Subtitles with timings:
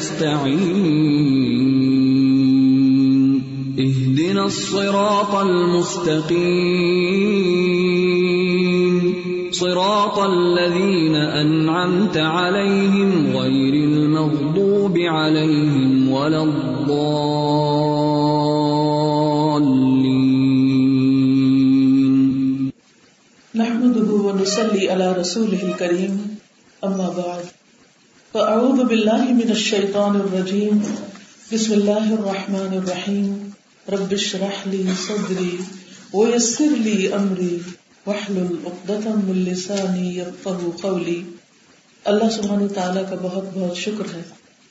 [0.00, 0.96] نستعين
[3.78, 6.40] اهدنا الصراط المستقيم.
[9.52, 17.00] صراط الذين أنعمت عليهم غير المغضوب عليهم ولا الضالين.
[23.54, 26.38] نحمده ونصلي على رسوله الكريم.
[26.84, 27.44] أما بعد.
[28.34, 30.78] فأعوذ بالله من الشيطان الرجيم.
[31.52, 33.50] بسم الله الرحمن الرحيم.
[33.92, 35.56] رب اشرح لي صدري
[36.12, 37.58] ويسر لي أمري.
[38.06, 41.22] واحلل عقدة من لساني يفقهوا قولي.
[42.04, 44.22] اللہ سبحانہ تعالیٰ کا بہت بہت شکر ہے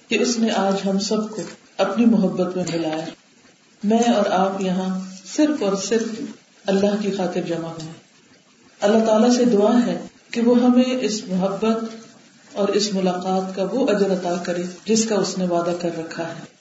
[0.08, 1.42] کہ اس نے آج ہم سب کو
[1.78, 3.06] اپنی محبت میں ملایا
[3.84, 5.00] میں اور آپ یہاں
[5.36, 6.22] صرف اور صرف
[6.66, 7.92] اللہ کی خاطر جمع ہوئے.
[8.82, 9.98] اللہ تعالیٰ سے دعا ہے
[10.32, 12.09] کہ وہ ہمیں اس محبت
[12.60, 16.28] اور اس ملاقات کا وہ اجر عطا کرے جس کا اس نے وعدہ کر رکھا
[16.28, 16.60] ہے۔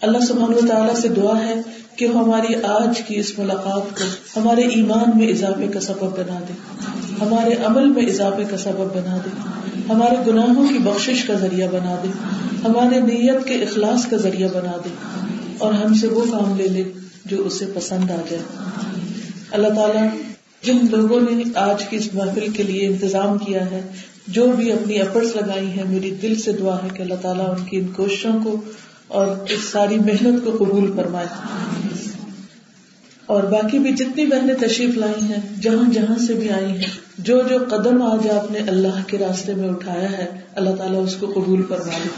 [0.00, 1.54] اللہ سبحانہ و تعالیٰ سے دعا ہے
[1.96, 6.40] کہ وہ ہماری آج کی اس ملاقات کو ہمارے ایمان میں اضافے کا سبب بنا
[6.48, 6.52] دے۔
[7.20, 9.28] ہمارے عمل میں اضافے کا سبب بنا دے۔
[9.88, 12.08] ہمارے گناہوں کی بخشش کا ذریعہ بنا دے۔
[12.64, 14.88] ہمارے نیت کے اخلاص کا ذریعہ بنا دے۔
[15.58, 16.84] اور ہم سے وہ کام لے لے
[17.24, 18.42] جو اسے پسند آ جائے۔
[19.50, 20.08] اللہ تعالیٰ
[20.62, 23.82] جن لوگوں نے آج کی اس محفل کے لیے انتظام کیا ہے
[24.28, 27.64] جو بھی اپنی ایفرٹس لگائی ہیں، میری دل سے دعا ہے کہ اللہ تعالیٰ ان
[27.64, 28.60] کی ان کوششوں کو
[29.08, 31.26] اور اس ساری محنت کو قبول فرمائے۔
[33.26, 37.40] اور باقی بھی جتنی بہنیں تشریف لائی ہیں، جہاں جہاں سے بھی آئی ہیں، جو
[37.42, 41.26] جو قدم آج آپ نے اللہ کے راستے میں اٹھایا ہے، اللہ تعالیٰ اس کو
[41.26, 42.08] قبول فرما لے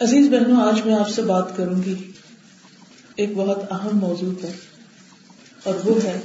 [0.00, 1.94] عزیز بہنوں، آج میں آپ سے بات کروں گی
[3.16, 4.48] ایک بہت اہم موضوع پر،
[5.64, 6.18] اور وہ ہے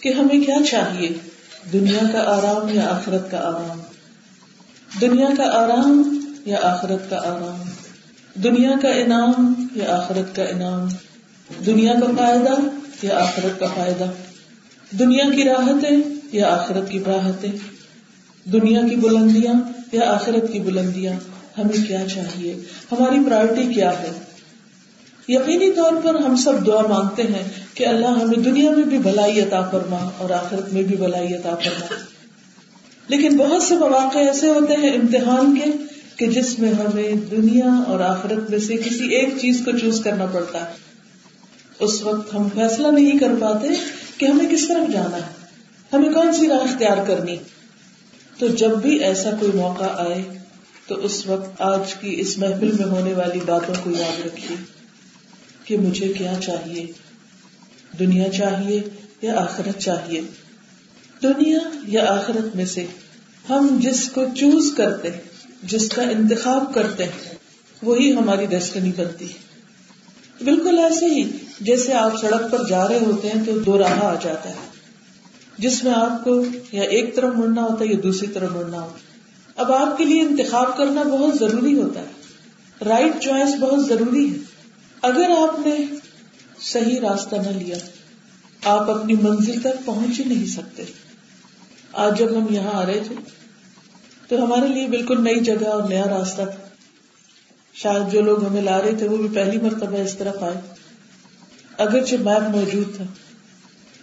[0.00, 1.08] کہ ہمیں کیا چاہیے؟
[1.72, 3.80] دنیا کا آرام یا آخرت کا آرام؟
[5.00, 7.70] دنیا کا آرام یا آخرت کا آرام؟
[8.42, 10.88] دنیا کا انعام یا آخرت کا انعام؟
[11.66, 12.54] دنیا کا فائدہ
[13.02, 14.04] یا آخرت کا فائدہ؟
[14.98, 15.96] دنیا کی راحتیں
[16.32, 17.52] یا آخرت کی راحتیں؟
[18.52, 19.54] دنیا کی بلندیاں
[19.92, 21.14] یا آخرت کی بلندیاں؟
[21.60, 22.56] ہمیں کیا چاہیے؟
[22.92, 24.10] ہماری پرائرٹی کیا ہے؟
[25.28, 29.40] یقینی طور پر ہم سب دعا مانگتے ہیں کہ اللہ ہمیں دنیا میں بھی بھلائی
[29.40, 31.94] عطا فرما اور آخرت میں بھی بھلائی عطا فرما۔
[33.08, 35.70] لیکن بہت سے مواقع ایسے ہوتے ہیں امتحان کے
[36.16, 40.26] کہ جس میں ہمیں دنیا اور آخرت میں سے کسی ایک چیز کو چوز کرنا
[40.26, 40.72] پڑتا ہے۔
[41.80, 43.68] اس وقت ہم فیصلہ نہیں کر پاتے
[44.18, 45.38] کہ ہمیں کس طرف جانا ہے۔
[45.92, 47.36] ہمیں کون سی راہ اختیار کرنی
[48.38, 50.22] تو جب بھی ایسا کوئی موقع آئے
[50.86, 54.77] تو اس وقت آج کی اس محفل میں ہونے والی باتوں کو یاد رکھیے۔
[55.68, 56.86] کہ مجھے کیا چاہیے؟
[57.98, 58.82] دنیا چاہیے
[59.22, 60.20] یا آخرت چاہیے؟
[61.22, 62.86] دنیا یا آخرت میں سے
[63.48, 65.08] ہم جس کو چوز کرتے
[65.62, 67.34] جس کا انتخاب کرتے ہیں،
[67.82, 69.48] وہی ہماری ڈیسٹنی بنتی ہے۔
[70.44, 71.30] بالکل ایسے ہی،
[71.60, 74.68] جیسے آپ سڑک پر جا رہے ہوتے ہیں تو دو راہ آ جاتا ہے۔
[75.58, 78.94] جس میں آپ کو یا ایک طرف مڑنا ہوتا ہے یا دوسری طرف مڑنا ہوتا
[78.94, 79.18] ہے۔
[79.56, 82.06] اب آپ کے لیے انتخاب کرنا بہت ضروری ہوتا ہے۔
[82.84, 84.47] رائٹ چوائس بہت ضروری ہے۔
[85.02, 85.76] اگر آپ نے
[86.60, 87.76] صحیح راستہ نہ لیا،
[88.64, 90.84] آپ اپنی منزل تک پہنچ ہی نہیں سکتے۔
[91.92, 93.14] آج جب ہم یہاں آ رہے تھے،
[94.28, 96.68] تو ہمارے لیے بالکل نئی جگہ اور نیا راستہ۔ تھا
[97.74, 100.60] شاید جو لوگ ہمیں لا رہے تھے، وہ بھی پہلی مرتبہ اس طرف آئے۔
[101.78, 103.04] اگرچہ میپ موجود تھا۔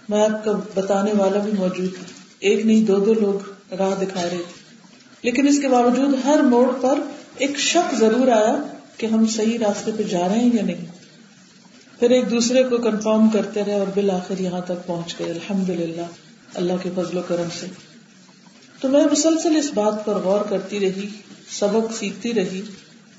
[0.09, 2.03] میپ کا بتانے والا بھی موجود تھا۔
[2.39, 4.65] ایک نہیں، دو دو لوگ راہ دکھا رہے تھے۔
[5.21, 6.99] لیکن اس کے باوجود ہر موڑ پر
[7.37, 8.55] ایک شک ضرور آیا
[8.97, 10.94] کہ ہم صحیح راستے پہ جا رہے ہیں یا نہیں۔
[11.99, 16.05] پھر ایک دوسرے کو کنفرم کرتے رہے اور بالآخر یہاں تک پہنچ گئے۔ الحمد للہ
[16.53, 17.65] اللہ کے فضل و کرم سے۔
[18.81, 21.07] تو میں مسلسل اس بات پر غور کرتی رہی،
[21.49, 22.61] سبق سیکھتی رہی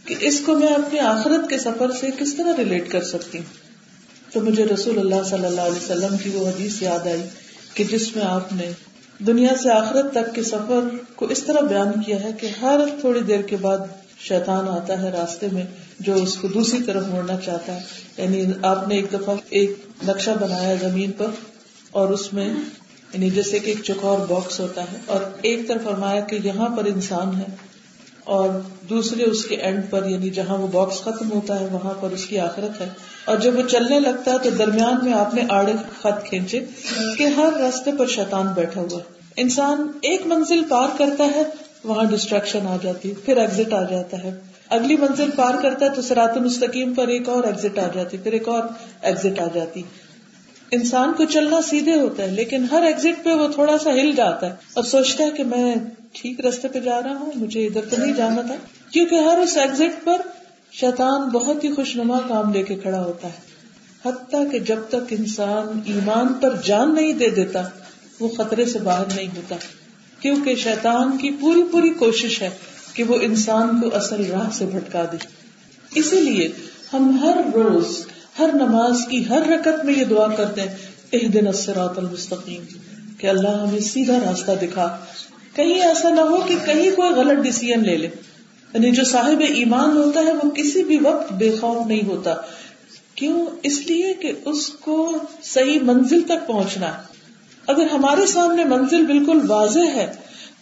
[0.05, 3.67] کہ اس کو میں اپنی آخرت کے سفر سے کس طرح ریلیٹ کر سکتی ہوں۔
[4.33, 7.23] تو مجھے رسول اللہ صلی اللہ علیہ وسلم کی وہ حدیث یاد آئی
[7.75, 8.73] کہ جس میں آپ نے
[9.19, 10.81] دنیا سے آخرت تک کے سفر
[11.15, 13.79] کو اس طرح بیان کیا ہے کہ ہر تھوڑی دیر کے بعد
[14.29, 15.63] شیطان آتا ہے راستے میں
[16.01, 17.81] جو اس کو دوسری طرف موڑنا چاہتا ہے۔
[18.17, 19.73] یعنی آپ نے ایک دفعہ ایک
[20.09, 21.27] نقشہ بنایا زمین پر
[21.91, 22.49] اور اس میں
[23.13, 26.85] یعنی جیسے کہ ایک چکور باکس ہوتا ہے اور ایک طرف فرمایا کہ یہاں پر
[26.85, 27.47] انسان ہے
[28.25, 28.49] اور
[28.89, 32.27] دوسرے اس کے اینڈ پر یعنی جہاں وہ باکس ختم ہوتا ہے وہاں پر اس
[32.27, 32.89] کی آخرت ہے۔
[33.25, 36.61] اور جب وہ چلنے لگتا ہے تو درمیان میں آپ نے آڑے خط کھینچے
[37.19, 38.99] کہ ہر راستے پر شیطان بیٹھا ہوا
[39.37, 41.43] انسان ایک منزل پار کرتا ہے
[41.85, 46.03] وہاں ڈسٹریکشن آ جاتی، پھر ایگزٹ آ جاتا ہے۔ اگلی منزل پار کرتا ہے تو
[46.03, 48.63] سرات المستقیم پر ایک اور ایگزٹ آ جاتی، پھر ایک اور
[49.03, 49.83] ایگزٹ آ جاتی۔
[50.71, 54.47] انسان کو چلنا سیدھے ہوتا ہے، لیکن ہر ایگزٹ پہ وہ تھوڑا سا ہل جاتا
[54.47, 55.75] ہے۔ اور سوچتا ہے کہ میں
[56.13, 58.55] ٹھیک رستے پہ جا رہا ہوں، مجھے ادھر تو نہیں جانا تھا۔
[58.93, 60.21] کیونکہ ہر اس ایگزٹ پر
[60.73, 63.57] شیطان بہت ہی خوش نما کام لے کے کھڑا ہوتا ہے۔
[64.09, 67.63] حتیٰ کہ جب تک انسان ایمان پر جان نہیں دے دیتا،
[68.21, 69.57] وہ خطرے سے باہر نہیں ہوتا۔
[70.27, 72.51] کیونکہ شیطان کی پوری پوری کوشش ہے
[72.95, 75.17] کہ وہ انسان کو اصل راہ سے بھٹکا دے۔
[75.95, 76.49] اسی لیے
[76.93, 78.07] ہم ہر روز،
[78.39, 80.75] ہر نماز کی ہر رکت میں یہ دعا کرتے ہیں
[81.13, 82.63] اح دن اسرات المستقیم،
[83.19, 84.99] کہ اللہ ہمیں سیدھا راستہ دکھا۔
[85.55, 88.09] کہیں ایسا نہ ہو کہ کہیں کوئی غلط ڈسیزن لے لے۔
[88.75, 92.35] یعنی جو صاحب ایمان ہوتا ہے، وہ کسی بھی وقت بے خوف نہیں ہوتا۔
[93.15, 97.16] کیوں؟ اس لیے کہ اس کو صحیح منزل تک پہنچنا ہے۔
[97.67, 100.13] اگر ہمارے سامنے منزل بالکل واضح ہے،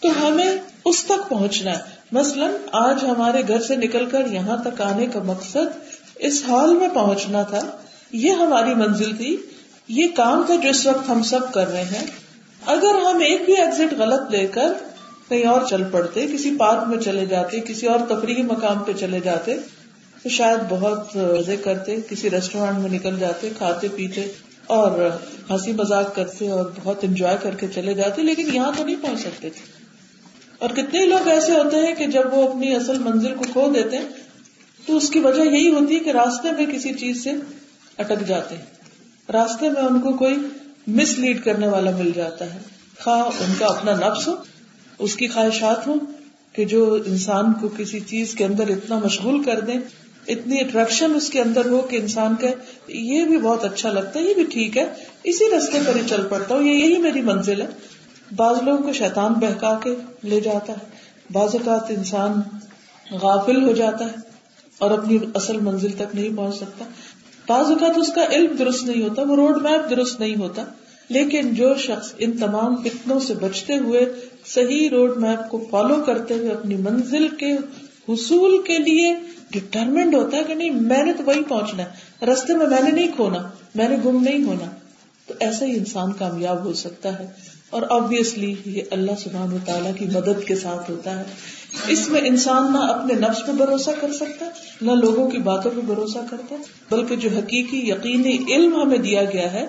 [0.01, 4.81] تو ہمیں اس تک پہنچنا ہے۔ مثلاً، آج ہمارے گھر سے نکل کر یہاں تک
[4.81, 7.59] آنے کا مقصد اس ہال میں پہنچنا تھا۔
[8.11, 9.37] یہ ہماری منزل تھی۔
[9.87, 12.05] یہ کام تھا جو اس وقت ہم سب کر رہے ہیں۔
[12.65, 14.73] اگر ہم ایک بھی ایگزٹ غلط لے کر
[15.29, 19.19] کہیں اور چل پڑتے، کسی پارک میں چلے جاتے، کسی اور تفریحی مقام پہ چلے
[19.19, 19.57] جاتے،
[20.23, 24.31] تو شاید بہت مزے کرتے، کسی ریسٹورینٹ میں نکل جاتے، کھاتے پیتے۔
[24.67, 25.09] اور
[25.49, 29.19] ہنسی مزاق کرتے اور بہت انجوائے کر کے چلے جاتے، لیکن یہاں تو نہیں پہنچ
[29.19, 29.85] سکتے تھے۔
[30.59, 33.97] اور کتنے لوگ ایسے ہوتے ہیں کہ جب وہ اپنی اصل منزل کو کھو دیتے،
[34.85, 37.31] تو اس کی وجہ یہی ہوتی ہے کہ راستے میں کسی چیز سے
[37.97, 38.65] اٹک جاتے۔ ہیں
[39.31, 40.35] راستے میں ان کو کوئی
[40.87, 42.59] مس لیڈ کرنے والا مل جاتا ہے۔
[43.03, 44.35] خواہ ان کا اپنا نفس ہو،
[44.99, 45.95] اس کی خواہشات ہو
[46.53, 49.79] کہ جو انسان کو کسی چیز کے اندر اتنا مشغول کر دیں
[50.27, 52.47] اتنی اٹریکشن اس کے اندر ہو کہ انسان کا
[52.87, 54.85] یہ بھی بہت اچھا لگتا ہے، یہ بھی ٹھیک ہے،
[55.23, 57.67] اسی رستے پر ہی چل پڑتا ہوں، یہ یہی میری منزل ہے۔
[58.35, 60.87] بعض لوگوں کو شیطان بہکا کے لے جاتا ہے،
[61.31, 62.41] بعض اوقات انسان
[63.11, 64.15] غافل ہو جاتا ہے
[64.77, 66.85] اور اپنی اصل منزل تک نہیں پہنچ سکتا۔
[67.47, 70.63] بعض اوقات اس کا علم درست نہیں ہوتا، وہ روڈ میپ درست نہیں ہوتا،
[71.09, 74.05] لیکن جو شخص ان تمام فتنوں سے بچتے ہوئے
[74.45, 77.51] صحیح روڈ میپ کو فالو کرتے ہوئے اپنی منزل کے
[78.09, 79.15] حصول کے لیے
[79.51, 82.91] ڈٹرمنڈ ہوتا ہے کہ نہیں، میں نے تو وہی پہنچنا ہے۔ رستے میں میں نے
[82.91, 84.69] نہیں کھونا، میں نے گم نہیں ہونا۔
[85.27, 87.27] تو ایسا ہی انسان کامیاب ہو سکتا ہے۔
[87.69, 91.23] اور آبیسلی یہ اللہ سبحان و تعالیٰ کی مدد کے ساتھ ہوتا ہے۔
[91.87, 94.49] اس میں انسان نہ اپنے نفس پہ بھروسہ کر سکتا
[94.81, 96.55] نہ لوگوں کی باتوں پہ بھروسہ کرتا
[96.91, 99.65] بلکہ جو حقیقی یقینی علم ہمیں دیا گیا ہے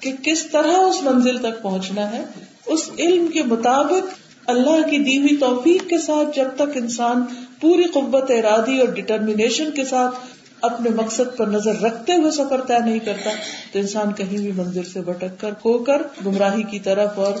[0.00, 2.24] کہ کس طرح اس منزل تک پہنچنا ہے،
[2.66, 4.14] اس علم کے مطابق
[4.46, 7.24] اللہ کی دی ہوئی توفیق کے ساتھ جب تک انسان
[7.62, 10.14] پوری قوت، ارادی اور ڈٹرمنیشن کے ساتھ
[10.60, 13.30] اپنے مقصد پر نظر رکھتے ہوئے سفر طے نہیں کرتا،
[13.72, 17.32] تو انسان کہیں بھی منزل سے بھٹک کر، کھو کر گمراہی کی طرف اور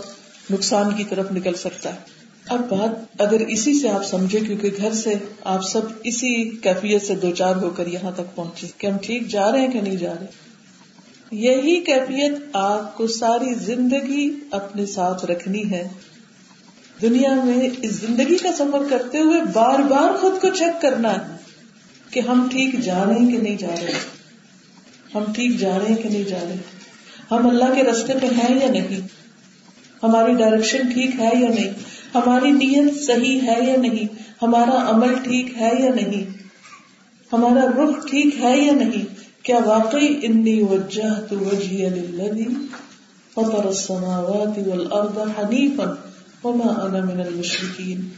[0.50, 1.98] نقصان کی طرف نکل سکتا ہے۔
[2.48, 5.14] اب بات اگر اسی سے آپ سمجھے کیونکہ گھر سے
[5.44, 9.28] آپ سب اسی کیفیت سے دو چار ہو کر یہاں تک پہنچے کہ ہم ٹھیک
[9.28, 10.26] جا رہے ہیں کہ نہیں جا رہے۔
[11.30, 15.88] یہی کیفیت آپ کو ساری زندگی اپنے ساتھ رکھنی ہے۔
[17.02, 21.36] دنیا میں اس زندگی کا سفر کرتے ہوئے بار بار خود کو چیک کرنا ہے
[22.10, 23.98] کہ ہم ٹھیک جا رہے ہیں کہ نہیں جا رہے
[25.14, 26.56] ہم ٹھیک جا رہے ہیں کہ نہیں جا رہے
[27.30, 29.06] ہم اللہ کے رستے پہ ہیں یا نہیں؟
[30.02, 31.72] ہماری ڈائریکشن ٹھیک ہے یا نہیں؟
[32.14, 34.06] ہماری نیت صحیح ہے یا نہیں؟
[34.42, 36.24] ہمارا عمل ٹھیک ہے یا نہیں؟
[37.30, 39.04] ہمارا رخ ٹھیک ہے یا نہیں؟
[39.42, 41.88] کیا واقعی انی وجہ تو وجہ
[43.36, 45.84] فطر السماوات والارض حنیفا
[46.44, 48.08] وما انا من المشرکین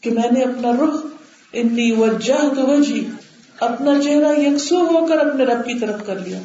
[0.00, 1.04] کہ میں نے اپنا رخ
[1.52, 3.00] انی وجہ تو وجہ
[3.64, 6.38] اپنا چہرہ یکسو ہو کر اپنے رب کی طرف کر لیا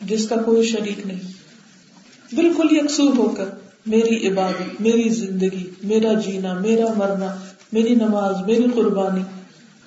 [0.00, 3.48] جس کا کوئی شریک نہیں بالکل یکسو ہو کر
[3.86, 7.34] میری عبادت، میری زندگی، میرا جینا، میرا مرنا،
[7.72, 9.22] میری نماز، میری قربانی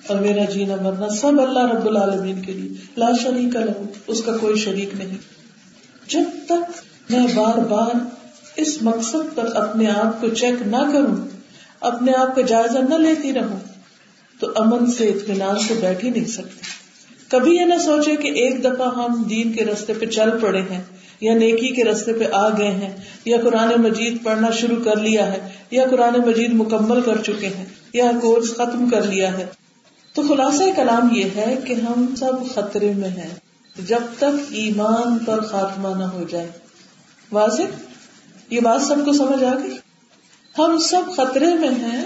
[0.06, 4.36] اور میرا جینا مرنا سب اللہ رب العالمین کے لیے لا شریک لہو، اس کا
[4.36, 5.18] کوئی شریک نہیں
[6.08, 7.94] جب تک میں بار بار
[8.56, 11.16] اس مقصد پر اپنے آپ کو چیک نہ کروں،
[11.80, 13.58] اپنے آپ کا جائزہ نہ لیتی رہوں،
[14.40, 16.60] تو امن سے، اطمینان سے بیٹھ ہی نہیں سکتے
[17.28, 20.82] کبھی یہ نہ سوچے کہ ایک دفعہ ہم دین کے رستے پہ چل پڑے ہیں،
[21.20, 22.90] یا نیکی کے رستے پہ آ گئے ہیں،
[23.24, 27.64] یا قرآن مجید پڑھنا شروع کر لیا ہے، یا قرآن مجید مکمل کر چکے ہیں،
[27.92, 29.46] یا کورس ختم کر لیا ہے۔
[30.14, 33.34] تو خلاصہ کلام یہ ہے کہ ہم سب خطرے میں ہیں۔
[33.86, 36.48] جب تک ایمان پر خاتمہ نہ ہو جائے۔
[37.32, 37.62] واضح؟
[38.50, 39.78] یہ بات سب کو سمجھ آ گئی؟
[40.58, 42.04] ہم سب خطرے میں ہیں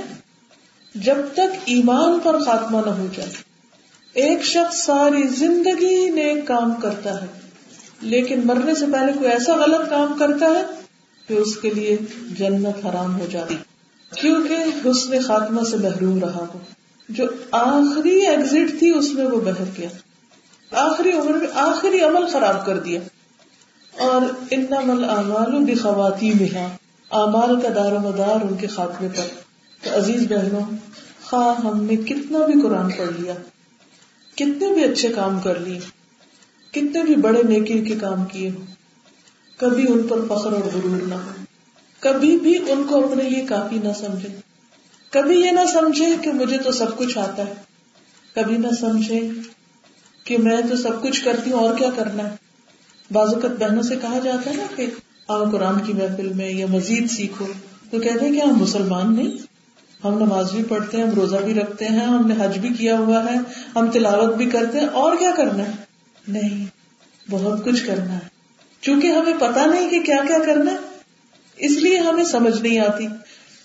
[0.95, 3.31] جب تک ایمان پر خاتمہ نہ ہو جائے۔
[4.13, 7.27] ایک شخص ساری زندگی نیک کام کرتا ہے،
[8.01, 10.63] لیکن مرنے سے پہلے کوئی ایسا غلط کام کرتا ہے
[11.29, 11.97] کہ اس کے لیے
[12.39, 13.57] جنت حرام ہو جاتی۔
[14.15, 16.59] کیونکہ حسن خاتمہ سے محروم رہا ہو۔
[17.09, 19.89] جو آخری ایگزٹ تھی، اس میں وہ بہر کیا
[20.71, 23.01] آخری عمر میں آخری عمل خراب کر دیا۔
[23.99, 26.57] اور ان مل اعمال بھی خواتین
[27.11, 29.27] اعمال کا دار و مدار ان کے خاتمے پر۔
[29.83, 30.65] تو عزیز بہنوں،
[31.25, 33.35] خواہ ہم نے کتنا بھی قرآن پڑھ لیا،
[34.37, 35.79] کتنے بھی اچھے کام کر لیے،
[36.71, 38.67] کتنے بھی بڑے نیکی کے کام کیے ہوں،
[39.59, 41.31] کبھی ان پر فخر اور غرور نہ ہو۔
[42.03, 44.29] کبھی بھی ان کو اپنے لیے کافی نہ سمجھے۔
[45.13, 47.55] کبھی یہ نہ سمجھے کہ مجھے تو سب کچھ آتا ہے۔
[48.35, 49.21] کبھی نہ سمجھے
[50.25, 52.48] کہ میں تو سب کچھ کرتی ہوں، اور کیا کرنا ہے؟
[53.11, 54.87] بازوقت بہنوں سے کہا جاتا ہے نا کہ
[55.29, 57.47] آؤ قرآن کی محفل میں یا مزید سیکھو۔
[57.91, 59.37] تو کہتے ہیں کہ ہم مسلمان نہیں،
[60.05, 62.99] ہم نماز بھی پڑھتے ہیں، ہم روزہ بھی رکھتے ہیں، ہم نے حج بھی کیا
[62.99, 63.37] ہوا ہے،
[63.77, 65.73] ہم تلاوت بھی کرتے ہیں، اور کیا کرنا ہے؟
[66.29, 66.67] نہیں،
[67.31, 68.29] بہت کچھ کرنا ہے۔
[68.81, 70.77] چونکہ ہمیں پتا نہیں کہ کیا کیا کرنا ہے،
[71.57, 73.07] اس لیے ہمیں سمجھ نہیں آتی۔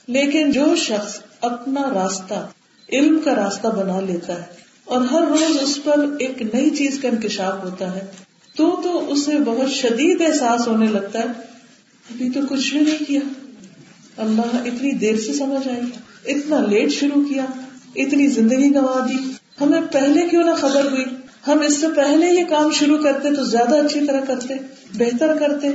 [0.08, 2.48] لیکن جو شخص اپنا راستہ،
[2.90, 4.44] علم کا راستہ بنا لیتا ہے،
[4.86, 8.06] اور ہر روز اس پر ایک نئی چیز کا انکشاف ہوتا ہے
[8.56, 11.26] تو تو اسے بہت شدید احساس ہونے لگتا ہے۔
[12.10, 13.20] ابھی تو کچھ بھی نہیں کیا۔
[14.18, 15.82] اللہ اتنی دیر سے سمجھ آئی۔
[16.26, 17.46] اتنا لیٹ شروع کیا۔
[17.96, 19.32] اتنی زندگی گوا دی۔
[19.62, 21.06] ہمیں پہلے کیوں نہ خبر ہوئی؟
[21.48, 24.54] ہم اس سے پہلے یہ کام شروع کرتے تو زیادہ اچھی طرح کرتے،
[24.94, 25.68] بہتر کرتے۔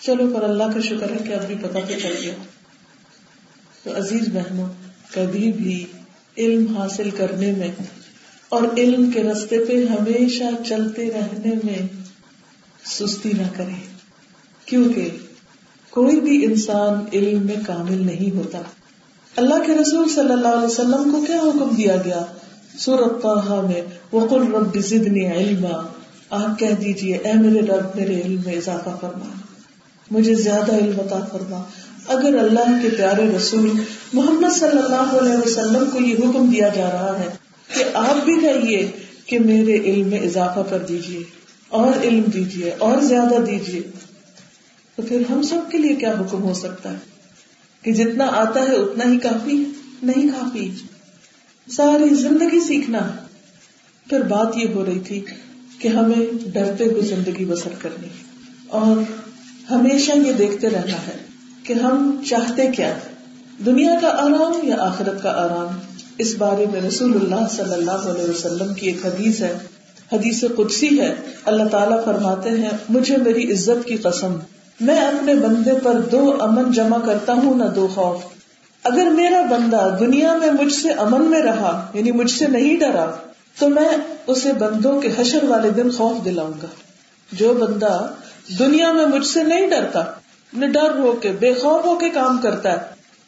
[0.00, 2.34] چلو، پر اللہ کا شکر ہے کہ اب بھی پتا تو چل گیا۔
[3.84, 4.68] تو عزیز بہنوں،
[5.14, 5.86] کبھی بھی
[6.38, 7.68] علم حاصل کرنے میں
[8.48, 12.05] اور علم کے رستے پہ ہمیشہ چلتے رہنے میں
[12.86, 13.96] سستی نہ کرے۔
[14.66, 15.08] کیونکہ
[15.90, 18.60] کوئی بھی انسان علم میں کامل نہیں ہوتا۔
[19.36, 22.24] اللہ کے رسول صلی اللہ علیہ وسلم کو کیا حکم دیا گیا؟
[22.78, 23.80] سورت میں،
[24.12, 25.86] وقل رب زدنی علما۔
[26.30, 29.26] آپ کہہ دیجیے، اے میرے رب، میرے علم میں اضافہ فرما۔
[30.10, 31.62] مجھے زیادہ علم عطا فرما۔
[32.08, 33.70] اگر اللہ کے پیارے رسول
[34.12, 37.28] محمد صلی اللہ علیہ وسلم کو یہ حکم دیا جا رہا ہے
[37.78, 38.90] کہ آپ بھی کہیے
[39.26, 43.82] کہ میرے علم میں اضافہ کر دیجیے۔ اور علم دیجیے، اور زیادہ دیجیے۔
[44.96, 46.96] تو پھر ہم سب کے لیے کیا حکم ہو سکتا ہے؟
[47.82, 49.64] کہ جتنا آتا ہے اتنا ہی کافی،
[50.02, 50.70] نہیں کافی۔
[51.70, 52.98] ساری زندگی سیکھنا۔
[54.08, 55.24] پھر بات یہ ہو رہی تھی
[55.78, 58.08] کہ ہمیں ڈرتے ہوئے زندگی بسر کرنی۔
[58.66, 58.96] اور
[59.70, 61.16] ہمیشہ یہ دیکھتے رہنا ہے
[61.62, 62.98] کہ ہم چاہتے کیا
[63.66, 65.80] دنیا کا آرام یا آخرت کا آرام؟
[66.18, 69.58] اس بارے میں رسول اللہ صلی اللہ علیہ وسلم کی ایک حدیث ہے۔
[70.12, 74.36] حدیث قدسی ہے، اللہ تعالیٰ فرماتے ہیں، مجھے میری عزت کی قسم،
[74.80, 78.24] میں اپنے بندے پر دو امن جمع کرتا ہوں، نہ دو خوف۔
[78.82, 83.10] اگر میرا بندہ دنیا میں مجھ سے امن میں رہا یعنی مجھ سے نہیں ڈرا،
[83.58, 83.88] تو میں
[84.26, 86.66] اسے بندوں کے حشر والے دن خوف دلاؤں گا۔
[87.32, 88.06] جو بندہ
[88.58, 90.04] دنیا میں مجھ سے نہیں ڈرتا
[90.52, 92.76] ڈر ہو کے، بے خوف ہو کے کام کرتا ہے،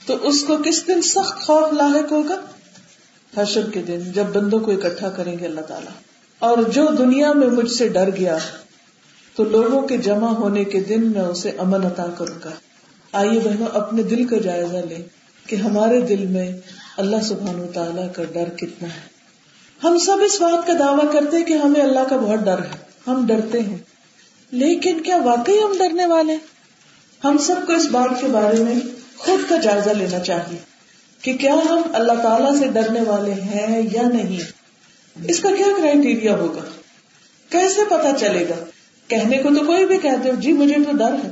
[0.07, 2.37] تو اس کو کس دن سخت خوف لاحق ہوگا؟
[3.37, 5.93] حشر کے دن، جب بندوں کو اکٹھا کریں گے اللہ تعالیٰ۔
[6.39, 8.39] اور جو دنیا میں مجھ سے ڈر گیا،
[9.37, 12.51] تو لوگوں کے جمع ہونے کے دن میں اسے امن عطا کروں گا۔
[13.13, 15.03] آئیے بہنوں، اپنے دل کا جائزہ لیں
[15.49, 16.53] کہ ہمارے دل میں
[16.97, 19.01] اللہ سبحان و تعالیٰ کا ڈر کتنا ہے۔
[19.85, 23.27] ہم سب اس بات کا دعویٰ کرتے کہ ہمیں اللہ کا بہت ڈر ہے۔ ہم
[23.27, 23.79] ڈرتے ہیں۔
[24.51, 26.37] لیکن کیا واقعی ہم ڈرنے والے
[27.25, 28.75] ہم سب کو اس بات کے بارے میں
[29.17, 30.59] خود کا جائزہ لینا چاہیے
[31.23, 34.58] کہ کیا ہم اللہ تعالیٰ سے ڈرنے والے ہیں یا نہیں۔
[35.25, 36.61] اس کا کیا کرائٹیریا ہوگا؟
[37.51, 38.55] کیسے پتا چلے گا؟
[39.09, 41.31] کہنے کو تو کوئی بھی کہتے ہو جی مجھے تو ڈر ہے.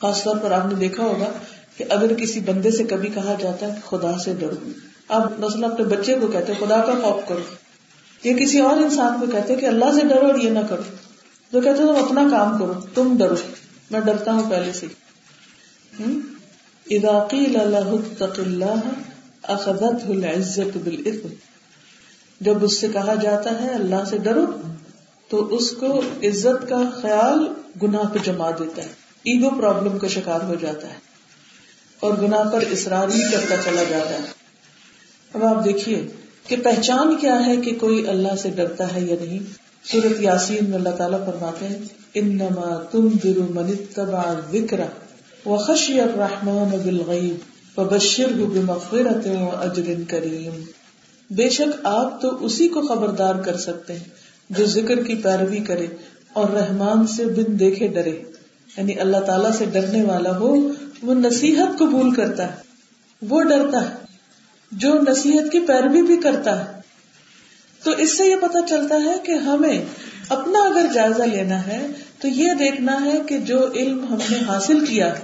[0.00, 1.32] خاص طور پر آپ نے دیکھا ہوگا
[1.76, 4.70] کہ اگر کسی بندے سے کبھی کہا جاتا ہے خدا سے ڈرو،
[5.08, 7.42] اب نسل اپنے بچے کو کہتے خدا کا خوف کرو.
[8.24, 10.82] یا کسی اور انسان کو کہتے کہ اللہ سے ڈرو اور یہ نہ کرو۔
[11.50, 13.34] تو کہتے تم اپنا کام کرو، تم ڈرو،
[13.90, 14.86] میں ڈرتا ہوں پہلے سے
[20.08, 21.28] العزت بالعلم
[22.42, 24.46] جب اس سے کہا جاتا ہے اللہ سے ڈرو،
[25.28, 27.46] تو اس کو عزت کا خیال
[27.82, 28.88] گناہ پہ جما دیتا ہے۔
[29.24, 30.94] ایگو پرابلم کا شکار ہو جاتا ہے
[32.00, 34.42] اور گناہ پر اصرار ہی کرتا چلا جاتا ہے۔
[35.34, 36.06] اب آپ دیکھیے
[36.46, 39.38] کہ پہچان کیا ہے کہ کوئی اللہ سے ڈرتا ہے یا نہیں۔
[39.84, 41.78] سورت یاسین میں اللہ تعالیٰ فرماتے ہیں،
[42.14, 44.86] انما تم درو من تبا وکرا
[45.48, 50.64] و خشی الرحمان بالغیب وبشر بمغفرت و اجر کریم۔
[51.36, 54.04] بے شک آپ تو اسی کو خبردار کر سکتے ہیں
[54.50, 55.86] جو ذکر کی پیروی کرے
[56.32, 58.22] اور رحمان سے بن دیکھے ڈرے۔
[58.76, 60.56] یعنی اللہ تعالیٰ سے ڈرنے والا ہو،
[61.02, 62.56] وہ نصیحت قبول کرتا ہے۔
[63.22, 63.94] وہ ڈرتا ہے۔
[64.72, 66.80] جو نصیحت کی پیروی بھی کرتا ہے۔
[67.82, 69.84] تو اس سے یہ پتا چلتا ہے کہ ہمیں
[70.28, 71.86] اپنا اگر جائزہ لینا ہے،
[72.20, 75.14] تو یہ دیکھنا ہے کہ جو علم ہم نے حاصل کیا،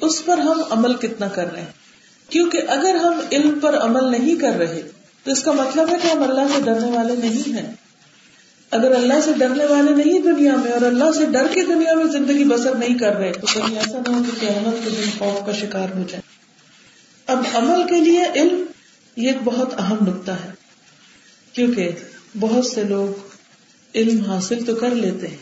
[0.00, 1.84] اس پر ہم عمل کتنا کر رہے ہیں۔
[2.28, 4.82] کیونکہ اگر ہم علم پر عمل نہیں کر رہے
[5.24, 7.72] تو اس کا مطلب ہے کہ ہم اللہ سے ڈرنے والے نہیں ہیں۔
[8.70, 12.04] اگر اللہ سے ڈرنے والے نہیں دنیا میں اور اللہ سے ڈر کے دنیا میں
[12.04, 15.46] زندگی بسر نہیں کر رہے، تو کہیں ایسا نہ ہو کہ قیامت کے دن خوف
[15.46, 16.20] کا شکار ہو جائے۔
[17.26, 18.64] اب عمل کے لیے علم
[19.16, 20.50] یہ ایک بہت اہم نقطہ ہے،
[21.52, 21.90] کیونکہ
[22.40, 23.34] بہت سے لوگ
[23.94, 25.36] علم حاصل تو کر لیتے ہیں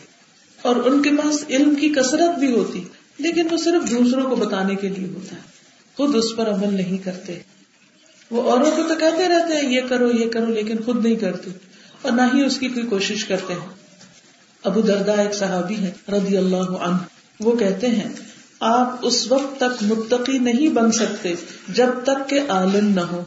[0.61, 2.83] اور ان کے پاس علم کی کثرت بھی ہوتی،
[3.17, 5.41] لیکن وہ صرف دوسروں کو بتانے کے لیے ہوتا ہے۔
[5.97, 7.39] خود اس پر عمل نہیں کرتے۔
[8.31, 11.49] وہ اوروں کو تو کہتے رہتے ہیں، یہ کرو یہ کرو، لیکن خود نہیں کرتے۔
[12.01, 13.67] اور نہ ہی اس کی کوئی کوشش کرتے ہیں۔
[14.63, 16.97] ابو دردا ایک صحابی ہے رضی اللہ عنہ۔
[17.39, 18.09] وہ کہتے ہیں،
[18.59, 21.33] آپ اس وقت تک متقی نہیں بن سکتے
[21.69, 23.23] جب تک کہ عالم نہ ہو۔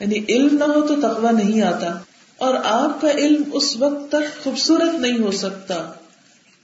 [0.00, 1.98] یعنی علم نہ ہو تو تقوی نہیں آتا۔
[2.36, 5.92] اور آپ کا علم اس وقت تک خوبصورت نہیں ہو سکتا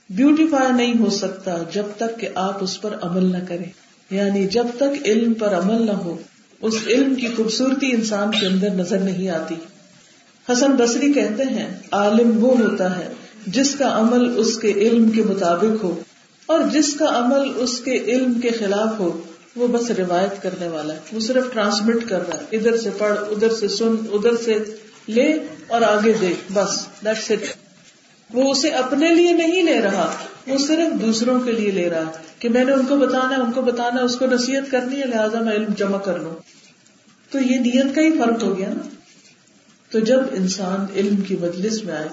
[0.09, 3.65] بیوٹیفائی نہیں ہو سکتا جب تک کہ آپ اس پر عمل نہ کریں۔
[4.09, 6.17] یعنی جب تک علم پر عمل نہ ہو
[6.61, 9.55] اس علم کی خوبصورتی انسان کے اندر نظر نہیں آتی۔
[10.51, 13.07] حسن بصری کہتے ہیں، عالم وہ ہوتا ہے
[13.47, 15.99] جس کا عمل اس کے علم کے مطابق ہو
[16.45, 19.21] اور جس کا عمل اس کے علم کے خلاف ہو،
[19.55, 23.19] وہ بس روایت کرنے والا ہے۔ وہ صرف ٹرانسمٹ کر رہا ہے۔ ادھر سے پڑھ،
[23.19, 24.57] ادھر سے سن، ادھر سے
[25.07, 25.33] لے
[25.67, 27.68] اور آگے دے بس دیٹس اٹ
[28.33, 30.15] وہ اسے اپنے لیے نہیں لے رہا،
[30.47, 33.51] وہ صرف دوسروں کے لیے لے رہا کہ میں نے ان کو بتانا ہے ان
[33.51, 36.35] کو بتانا ہے اس کو نصیحت کرنی ہے، لہٰذا میں علم جمع کر لوں۔
[37.31, 38.89] تو یہ نیت کا ہی فرق ہو گیا نا۔
[39.89, 42.07] تو جب انسان علم کی مجلس میں آئے،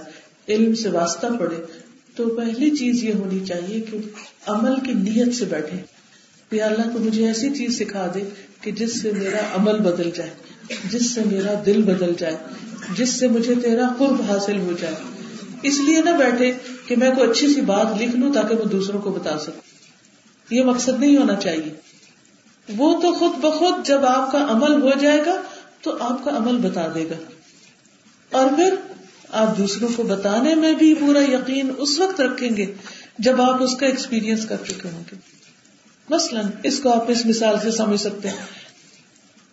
[0.48, 1.62] علم سے واسطہ پڑے
[2.14, 3.98] تو پہلی چیز یہ ہونی چاہیے کہ
[4.46, 5.76] عمل کی نیت سے بیٹھے۔
[6.56, 8.20] یا اللہ کو مجھے ایسی چیز سکھا دے
[8.60, 10.30] کہ جس سے میرا عمل بدل جائے،
[10.90, 12.36] جس سے میرا دل بدل جائے،
[12.96, 14.94] جس سے مجھے تیرا قرب حاصل ہو جائے۔
[15.66, 16.52] اس لیے نہ بیٹھے
[16.86, 19.60] کہ میں کوئی اچھی سی بات لکھ لوں تاکہ میں دوسروں کو بتا سکوں۔
[20.50, 21.74] یہ مقصد نہیں ہونا چاہیے۔
[22.76, 25.42] وہ تو خود بخود جب آپ کا عمل ہو جائے گا
[25.80, 27.16] تو آپ کا عمل بتا دے گا۔
[28.30, 28.74] اور پھر
[29.30, 32.66] آپ دوسروں کو بتانے میں بھی پورا یقین اس وقت رکھیں گے
[33.18, 35.16] جب آپ اس کا ایکسپیرئنس کر چکے ہوں گے۔
[36.08, 38.44] مثلاً اس کو آپ اس مثال سے سمجھ سکتے ہیں۔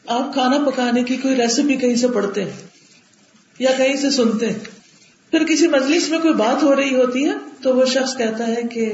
[0.08, 2.68] آپ کھانا پکانے کی کوئی ریسیپی کہیں سے پڑھتے ہیں
[3.60, 4.83] یا کہیں سے سنتے ہیں۔
[5.34, 8.62] پھر کسی مجلس میں کوئی بات ہو رہی ہوتی ہے تو وہ شخص کہتا ہے
[8.72, 8.92] کہ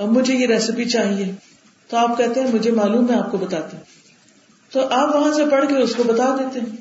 [0.00, 1.32] مجھے یہ ریسیپی چاہیے۔
[1.88, 3.76] تو آپ کہتے ہیں مجھے معلوم ہے، آپ کو بتاتے
[4.72, 6.76] تو آپ وہاں سے پڑھ کے اس کو بتا دیتے ہیں۔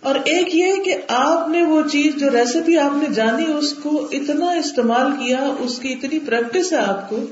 [0.00, 4.08] اور ایک یہ کہ آپ نے وہ چیز، جو ریسیپی آپ نے جانی، اس کو
[4.12, 7.26] اتنا استعمال کیا، اس کی اتنی پریکٹس ہے آپ کو،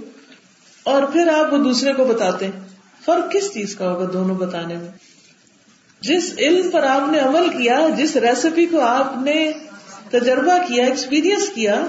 [0.82, 2.68] اور پھر آپ وہ دوسرے کو بتاتے ہیں۔
[3.04, 4.88] فرق کس چیز کا ہوگا دونوں بتانے میں؟
[6.00, 9.52] جس علم پر آپ نے عمل کیا، جس ریسیپی کو آپ نے
[10.10, 11.86] تجربہ کیا ایکسپیرئنس کیا،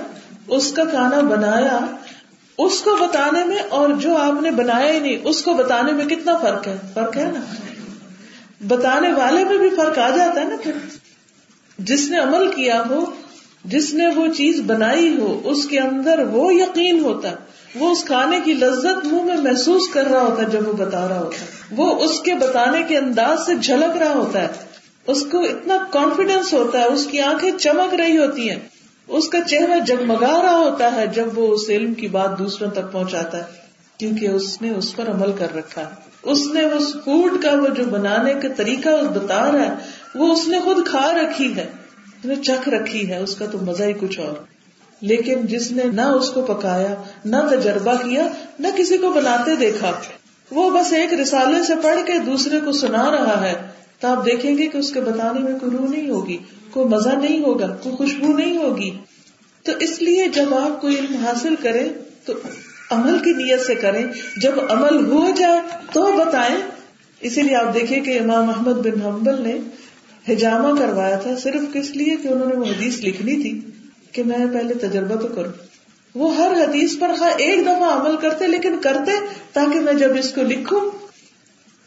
[0.48, 1.80] اس کا کھانا بنایا،
[2.58, 6.06] اس کو بتانے میں اور جو آپ نے بنایا ہی نہیں، اس کو بتانے میں
[6.06, 7.42] کتنا فرق ہے؟ فرق ہے نا؟
[8.68, 10.72] بتانے والے میں بھی فرق آ جاتا ہے نا پھر۔
[11.78, 13.06] جس نے عمل کیا ہو،
[13.66, 17.30] جس نے وہ چیز بنائی ہو، اس کے اندر وہ یقین ہوتا،
[17.76, 21.08] وہ اس کھانے کی لذت منہ میں محسوس کر رہا ہوتا ہے جب وہ بتا
[21.08, 24.48] رہا ہوتا۔ ہے وہ اس کے بتانے کے انداز سے جھلک رہا ہوتا ہے۔
[25.10, 28.60] اس کو اتنا کانفیڈینس ہوتا ہے، اس کی آنکھیں چمک رہی ہوتی ہیں۔
[29.08, 32.92] اس کا چہرہ جگمگا رہا ہوتا ہے جب وہ اس علم کی بات دوسروں تک
[32.92, 33.44] پہنچاتا ہے،
[33.98, 37.68] کیونکہ اس نے اس پر عمل کر رکھا ہے۔ اس نے اس فوڈ کا وہ
[37.68, 39.74] جو بنانے کا طریقہ بتا رہا ہے،
[40.16, 41.66] وہ اس نے خود کھا رکھی ہے
[42.44, 44.34] چکھ رکھی ہے، اس کا تو مزہ ہی کچھ اور۔
[45.02, 46.96] لیکن جس نے نہ اس کو پکایا،
[47.26, 48.28] نہ تجربہ کیا،
[48.60, 49.92] نہ کسی کو بناتے دیکھا۔
[50.52, 53.54] وہ بس ایک رسالے سے پڑھ کے دوسرے کو سنا رہا ہے۔
[54.00, 56.38] تو آپ دیکھیں گے کہ اس کے بتانے میں کوئی روح نہیں ہوگی،
[56.72, 58.92] کوئی مزہ نہیں ہوگا، کوئی خوشبو نہیں ہوگی۔
[59.64, 61.90] تو اس لیے جب آپ کوئی علم حاصل کریں،
[62.26, 62.34] تو
[62.92, 64.06] عمل کی نیت سے کریں۔
[64.38, 65.62] جب عمل ہو جائے
[65.94, 66.56] تو بتائیں۔
[67.22, 69.58] اسی لیے آپ دیکھیں کہ امام احمد بن حنبل نے
[70.34, 73.62] ہجامہ کروایا تھا صرف کس لیے؟ کہ انہوں نے وہ حدیث لکھنی تھی
[74.12, 75.52] کہ میں پہلے تجربہ تو کروں۔
[76.16, 79.12] وہ ہر حدیث پر خواہ ایک دفعہ عمل کرتے لیکن کرتے
[79.54, 80.99] تاکہ میں جب اس کو لکھوں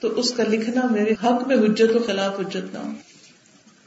[0.02, 2.90] تو اس کا لکھنا میرے حق میں حجت و خلاف حجت نہ ہو۔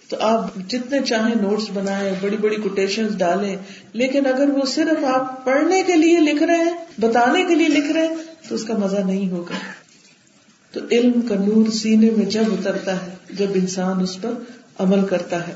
[0.09, 3.55] تو آپ جتنے چاہیں نوٹس بنائیں، بڑی بڑی کوٹیشن ڈالیں،
[3.93, 7.91] لیکن اگر وہ صرف آپ پڑھنے کے لیے لکھ رہے ہیں، بتانے کے لیے لکھ
[7.91, 8.15] رہے ہیں،
[8.49, 9.57] تو اس کا مزہ نہیں ہوگا۔
[10.71, 14.31] تو علم کا نور سینے میں جب اترتا ہے، جب انسان اس پر
[14.79, 15.53] عمل کرتا ہے۔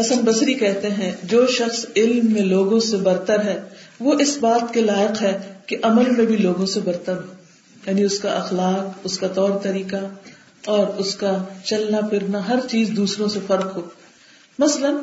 [0.00, 3.60] حسن بصری کہتے ہیں، جو شخص علم میں لوگوں سے برتر ہے،
[4.00, 7.43] وہ اس بات کے لائق ہے کہ عمل میں بھی لوگوں سے برتر ہو۔
[7.86, 9.96] یعنی اس کا اخلاق، اس کا طور طریقہ
[10.66, 13.82] اور اس کا چلنا پھرنا، ہر چیز دوسروں سے فرق ہو۔
[14.58, 14.94] مثلاً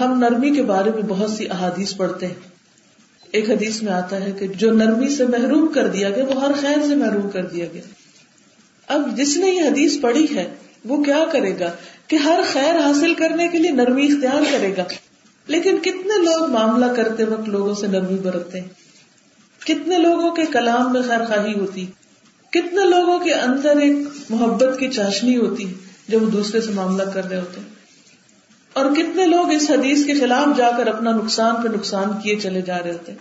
[0.00, 2.34] ہم نرمی کے بارے میں بہت سی احادیث پڑھتے ہیں۔
[3.30, 6.50] ایک حدیث میں آتا ہے کہ جو نرمی سے محروم کر دیا گیا، وہ ہر
[6.60, 7.82] خیر سے محروم کر دیا گیا۔
[8.88, 10.54] اب جس نے یہ حدیث پڑھی ہے،
[10.84, 11.72] وہ کیا کرے گا؟
[12.06, 14.84] کہ ہر خیر حاصل کرنے کے لیے نرمی اختیار کرے گا۔
[15.46, 18.68] لیکن کتنے لوگ معاملہ کرتے وقت لوگوں سے نرمی برتتے ہیں؟
[19.66, 21.86] کتنے لوگوں کے کلام میں خیر خواہی ہوتی؟
[22.50, 23.96] کتنے لوگوں کے اندر ایک
[24.30, 25.74] محبت کی چاشنی ہوتی ہے
[26.08, 27.60] جب وہ دوسرے سے معاملہ کر رہے ہوتے
[28.72, 32.62] اور کتنے لوگ اس حدیث کے خلاف جا کر اپنا نقصان پہ نقصان کیے چلے
[32.62, 33.12] جا رہے ہوتے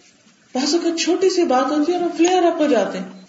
[0.55, 3.19] بازو کا چھوٹی سی بات ہوتی ہے اور فلیئر اپ ہو جاتے ہیں۔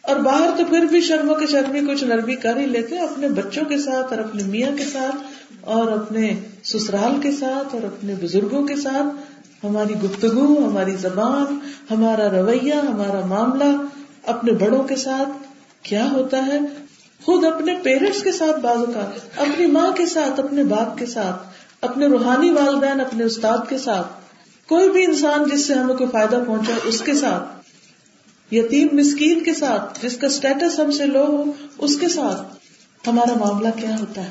[0.00, 3.64] اور باہر تو پھر بھی شرم کے شرمی کچھ نرمی کر ہی لیتے اپنے بچوں
[3.64, 5.16] کے ساتھ اور اپنے میاں کے ساتھ
[5.60, 9.34] اور اپنے سسرال کے ساتھ اور اپنے بزرگوں کے ساتھ۔
[9.66, 11.58] ہماری گفتگو، ہماری زبان،
[11.90, 13.76] ہمارا رویہ، ہمارا معاملہ
[14.26, 15.48] اپنے بڑوں کے ساتھ
[15.82, 16.58] کیا ہوتا ہے؟
[17.24, 21.42] خود اپنے پیرنٹس کے ساتھ بازو کا اپنی ماں کے ساتھ، اپنے باپ کے ساتھ،
[21.80, 24.06] اپنے روحانی والدین، اپنے استاد کے ساتھ۔
[24.68, 27.44] کوئی بھی انسان جس سے ہمیں کوئی فائدہ پہنچا، اس کے ساتھ۔
[28.54, 31.44] یتیم مسکین کے ساتھ، جس کا اسٹیٹس ہم سے لو ہو،
[31.78, 32.56] اس کے ساتھ۔
[33.08, 34.30] ہمارا معاملہ کیا ہوتا ہے؟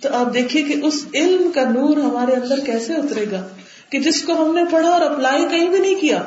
[0.00, 3.48] تو آپ دیکھیے کہ اس علم کا نور ہمارے اندر کیسے اترے گا
[3.90, 6.22] کہ جس کو ہم نے پڑھا اور اپلائی کہیں بھی نہیں کیا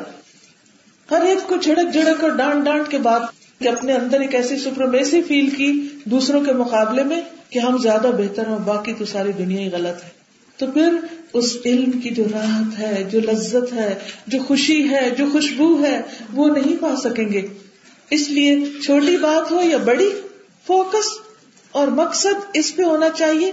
[1.11, 3.19] ہر ایک کو جھڑک جھڑک اور ڈانٹ ڈانٹ کے بعد
[3.59, 8.07] کہ اپنے اندر ایک ایسی سپرمیسی فیل کی دوسروں کے مقابلے میں کہ ہم زیادہ
[8.17, 10.09] بہتر ہیں باقی تو ساری دنیا ہی غلط ہے۔
[10.57, 10.95] تو پھر
[11.33, 13.95] اس علم کی جو راحت ہے، جو لذت ہے،
[14.27, 16.01] جو خوشی ہے، جو خوشبو ہے،
[16.33, 17.47] وہ نہیں پا سکیں گے۔
[18.09, 20.09] اس لیے چھوٹی بات ہو یا بڑی
[20.67, 21.07] فوکس
[21.71, 23.51] اور مقصد اس پہ ہونا چاہیے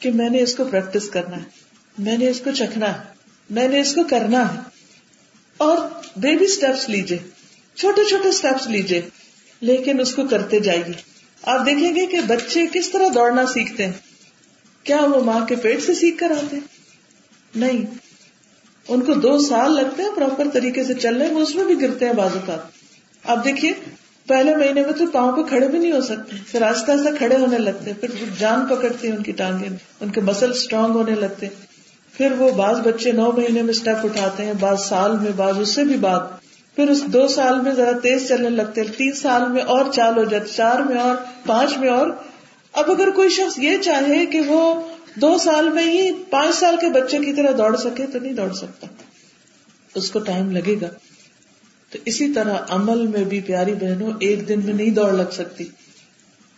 [0.00, 1.42] کہ میں نے اس کو پریکٹس کرنا ہے،
[1.98, 2.98] میں نے اس کو چکھنا ہے،
[3.50, 4.71] میں نے اس کو کرنا ہے۔
[5.62, 5.78] اور
[6.16, 7.18] بیبی اسٹیپس لیجیے
[7.74, 9.00] چھوٹے چھوٹے اسٹیپس لیجیے
[9.60, 10.92] لیکن اس کو کرتے جائیے۔
[11.42, 13.92] آپ دیکھیں گے کہ بچے کس طرح دوڑنا سیکھتے ہیں۔
[14.84, 16.58] کیا وہ ماں کے پیٹ سے سیکھ کر آتے
[17.54, 17.84] نہیں۔
[18.88, 22.06] ان کو دو سال لگتے ہیں پراپر طریقے سے چلنے میں اس میں بھی گرتے
[22.06, 22.56] ہیں بازو کا
[23.24, 23.72] اب دیکھیے،
[24.26, 27.36] پہلے مہینے میں تو پاؤں پہ کھڑے بھی نہیں ہو سکتے، پھر آہستہ آہستہ کھڑے
[27.36, 29.68] ہونے لگتے پھر جان پکڑتی ان کی ٹانگیں،
[30.00, 31.48] ان کے مسل اسٹرانگ ہونے لگتے
[32.22, 35.74] پھر وہ بعض بچے نو مہینے میں اسٹیپ اٹھاتے ہیں، بعض سال میں، بعض اس
[35.74, 36.20] سے بھی بعد۔
[36.76, 40.24] پھر اس دو سال میں ذرا تیز چلنے لگتے تین سال میں اور چال ہو
[40.24, 42.06] جاتے چار میں اور پانچ میں اور۔
[42.72, 46.88] اب اگر کوئی شخص یہ چاہے کہ وہ دو سال میں ہی پانچ سال کے
[46.88, 48.86] بچے کی طرح دوڑ سکے تو نہیں دوڑ سکتا۔
[49.94, 50.88] اس کو ٹائم لگے گا۔
[51.90, 55.64] تو اسی طرح عمل میں بھی پیاری بہنوں، ایک دن میں نہیں دوڑ لگ سکتی۔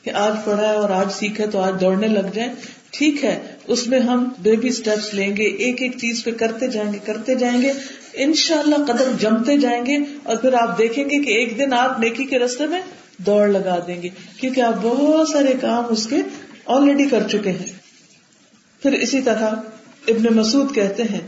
[0.02, 2.52] کہ آج پڑھا ہے اور آج سیکھے تو آج دوڑنے لگ جائیں۔
[2.90, 6.92] ٹھیک ہے اس میں ہم بیبی اسٹیپس لیں گے، ایک ایک چیز پہ کرتے جائیں
[6.92, 7.72] گے، کرتے جائیں گے
[8.14, 11.72] ان شاء اللہ قدم جمتے جائیں گے اور پھر آپ دیکھیں گے کہ ایک دن
[11.72, 12.80] آپ نیکی کے رستے میں
[13.18, 14.08] دوڑ لگا دیں گے،
[14.40, 16.16] کیونکہ آپ بہت سارے کام اس کے
[16.66, 17.72] آلریڈی کر چکے ہیں۔
[18.82, 19.50] پھر اسی طرح
[20.08, 21.20] ابن مسعود کہتے ہیں،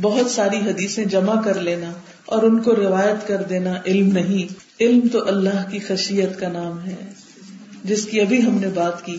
[0.00, 1.92] بہت ساری حدیثیں جمع کر لینا
[2.26, 6.84] اور ان کو روایت کر دینا علم نہیں۔ علم تو اللہ کی خشیت کا نام
[6.86, 6.94] ہے،
[7.84, 9.16] جس کی ابھی ہم نے بات کی۔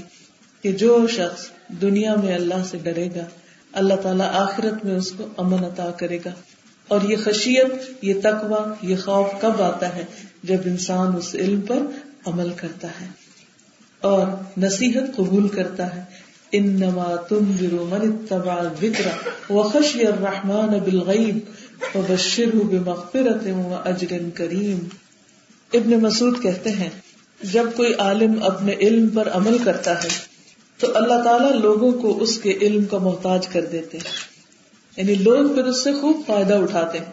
[0.62, 3.26] کہ جو شخص دنیا میں اللہ سے ڈرے گا،
[3.72, 6.30] اللہ تعالیٰ آخرت میں اس کو امن عطا کرے گا۔
[6.88, 7.72] اور یہ خشیت،
[8.02, 10.06] یہ تقوی، یہ خوف کب آتا ہے؟
[10.44, 11.78] جب انسان اس علم پر
[12.26, 13.06] عمل کرتا ہے
[14.02, 16.04] اور نصیحت قبول کرتا ہے۔
[16.52, 19.08] ان نما تم برو من اتبع ذکر
[19.52, 21.40] و خشی الرحمان بالغیب
[21.96, 24.80] و بشر بمغفرت و اجر کریم۔
[25.74, 26.90] ابن مسعود کہتے ہیں،
[27.44, 30.31] جب کوئی عالم اپنے علم پر عمل کرتا ہے
[30.82, 34.32] تو اللہ تعالیٰ لوگوں کو اس کے علم کا محتاج کر دیتے ہیں۔
[34.98, 37.06] یعنی لوگ پھر اس سے خوب فائدہ اٹھاتے ہیں۔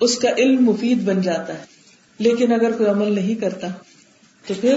[0.00, 1.64] اس کا علم مفید بن جاتا ہے۔
[2.18, 3.66] لیکن اگر کوئی عمل نہیں کرتا،
[4.46, 4.74] تو پھر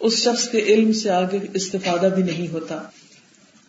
[0.00, 2.82] اس شخص کے علم سے آگے استفادہ بھی نہیں ہوتا۔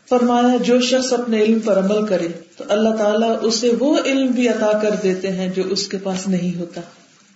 [0.09, 4.49] فرمایا، جو شخص اپنے علم پر عمل کرے، تو اللہ تعالیٰ اسے وہ علم بھی
[4.49, 6.81] عطا کر دیتے ہیں جو اس کے پاس نہیں ہوتا۔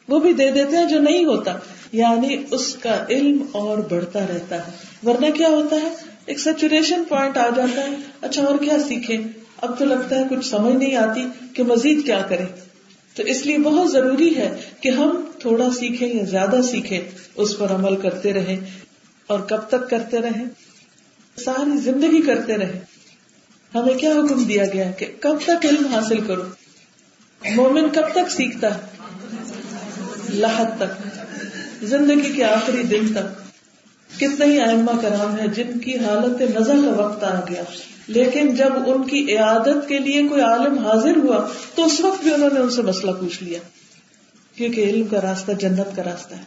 [0.09, 1.57] وہ بھی دے دیتے ہیں جو نہیں ہوتا۔
[1.91, 4.71] یعنی اس کا علم اور بڑھتا رہتا ہے۔
[5.03, 9.17] ورنہ کیا ہوتا ہے؟ ایک سچوریشن پوائنٹ آ جاتا ہے۔ اچھا اور کیا سیکھے
[9.57, 12.45] اب تو لگتا ہے کچھ سمجھ نہیں آتی کہ مزید کیا کرے
[13.15, 16.99] تو اس لیے بہت ضروری ہے کہ ہم تھوڑا سیکھیں یا زیادہ سیکھیں،
[17.35, 18.57] اس پر عمل کرتے رہیں
[19.27, 20.45] اور کب تک کرتے رہیں۔
[21.37, 22.79] ساری زندگی کرتے رہیں۔
[23.75, 26.43] ہمیں کیا حکم دیا گیا کہ کب تک علم حاصل کرو؟
[27.55, 28.81] مومن کب تک سیکھتا ہے؟
[30.79, 31.17] تک۔
[31.83, 33.48] زندگی کے آخری دن تک۔
[34.19, 37.63] کتنے ہی ائمہ کرام ہے جن کی حالت نظر کا وقت آ گیا۔
[38.07, 42.33] لیکن جب ان کی عیادت کے لیے کوئی عالم حاضر ہوا، تو اس وقت بھی
[42.33, 43.59] انہوں نے ان سے مسئلہ پوچھ لیا۔
[44.55, 46.43] کیونکہ علم کا راستہ جنت کا راستہ ہے۔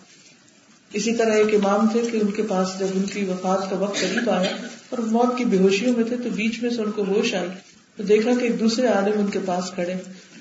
[0.92, 4.00] اسی طرح ایک امام تھے کہ ان کے پاس جب ان کی وفات کا وقت
[4.00, 7.02] قریب آیا اور موت کی بے ہوشیوں میں تھے، تو بیچ میں سے ان کو
[7.02, 7.48] ہوش آئی۔
[7.96, 9.94] تو دیکھا کہ ایک دوسرے عالم ان کے پاس کھڑے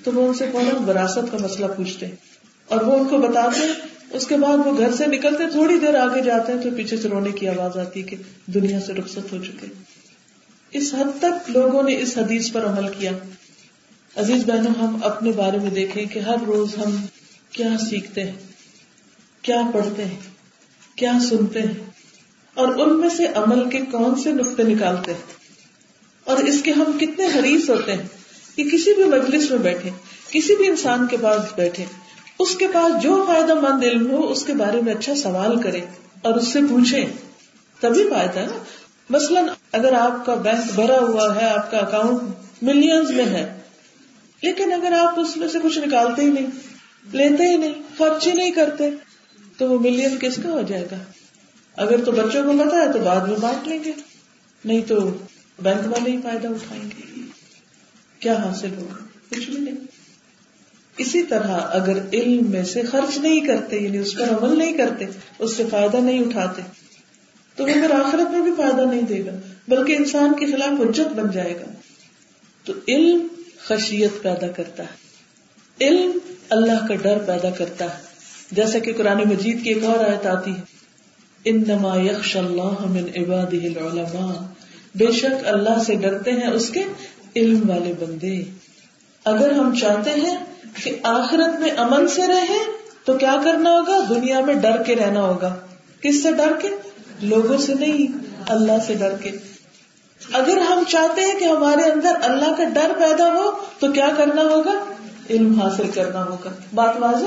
[0.04, 2.06] تو وہ ان سے فوراً وراثت کا مسئلہ پوچھتے
[2.68, 3.68] اور وہ ان کو بتاتے
[4.14, 7.10] اس کے بعد وہ گھر سے نکلتے، تھوڑی دیر آگے جاتے ہیں تو پیچھے سے
[7.10, 9.68] رونے کی آواز آتی ہے کہ دنیا سے رخصت ہو چکے۔
[10.72, 13.12] اس حد تک لوگوں نے اس حدیث پر عمل کیا۔
[14.16, 16.96] عزیز بہنوں، ہم اپنے بارے میں دیکھیں کہ ہر روز ہم
[17.52, 18.36] کیا سیکھتے ہیں،
[19.42, 20.20] کیا پڑھتے ہیں،
[20.96, 21.74] کیا سنتے ہیں،
[22.54, 25.40] اور ان میں سے عمل کے کون سے نقطے نکالتے ہیں؟
[26.24, 28.08] اور اس کے ہم کتنے حریص ہوتے ہیں
[28.56, 29.90] کہ کسی بھی مجلس میں بیٹھے
[30.32, 31.86] کسی بھی انسان کے پاس بیٹھے
[32.42, 35.82] اس کے پاس جو فائدہ مند علم ہو، اس کے بارے میں اچھا سوال کرے
[36.22, 37.06] اور اس سے پوچھے
[37.80, 38.64] تبھی فائدہ ہے نا۔
[39.10, 42.22] مثلاً اگر آپ کا بینک بھرا ہوا ہے، آپ کا اکاؤنٹ
[42.62, 43.54] ملینز میں ہے،
[44.44, 46.48] لیکن اگر آپ اس میں سے کچھ نکالتے ہی نہیں،
[47.12, 48.90] لیتے ہی نہیں خرچ ہی نہیں کرتے،
[49.58, 50.98] تو وہ ملین کس کا ہو جائے گا؟
[51.76, 53.92] اگر تو بچوں کو پتا ہے، تو بعد میں بانٹ لیں گے۔
[54.66, 55.00] نہیں تو
[55.60, 57.22] بینک والے ہی فائدہ اٹھائیں گے۔
[58.20, 59.91] کیا حاصل ہوگا؟ کچھ بھی نہیں۔
[61.02, 65.06] اسی طرح اگر علم میں سے خرچ نہیں کرتے یعنی اس پر عمل نہیں کرتے،
[65.40, 66.62] اس سے فائدہ نہیں اٹھاتے،
[67.56, 69.32] تو وہ پھر آخرت میں بھی فائدہ نہیں دے گا،
[69.68, 71.66] بلکہ انسان کے خلاف حجت بن جائے گا۔
[72.66, 73.28] تو علم
[73.60, 75.02] خشیت پیدا کرتا ہے۔
[75.82, 76.12] علم
[76.50, 78.04] اللہ کا ڈر پیدا کرتا ہے۔
[78.52, 80.62] جیسا کہ قرآن مجید کی ایک اور آیت آتی ہے۔
[81.46, 84.54] انما یخش اللہ من عباده العلماء۔
[84.96, 86.84] بے شک اللہ سے ڈرتے ہیں اس کے
[87.36, 88.44] علم والے بندے۔
[89.26, 90.38] اگر ہم چاہتے ہیں
[90.84, 92.58] کہ آخرت میں امن سے رہے
[93.06, 95.56] تو کیا کرنا ہوگا؟ دنیا میں ڈر کے رہنا ہوگا۔
[96.02, 96.70] کس سے ڈر کے؟
[97.22, 98.18] لوگوں سے نہیں،
[98.50, 99.32] اللہ سے ڈر کے۔
[100.34, 104.42] اگر ہم چاہتے ہیں کہ ہمارے اندر اللہ کا ڈر پیدا ہو تو کیا کرنا
[104.42, 104.72] ہوگا؟
[105.30, 107.26] علم حاصل کرنا ہوگا۔ بات واضح؟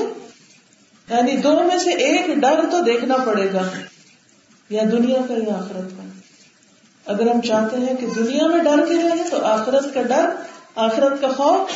[1.13, 3.69] یعنی دو میں سے ایک ڈر تو دیکھنا پڑے گا۔
[4.69, 6.03] یا دنیا کا یا آخرت کا۔
[7.05, 10.29] اگر ہم چاہتے ہیں کہ دنیا میں ڈر کے رہے تو آخرت کا ڈر،
[10.75, 11.71] آخرت کا خوف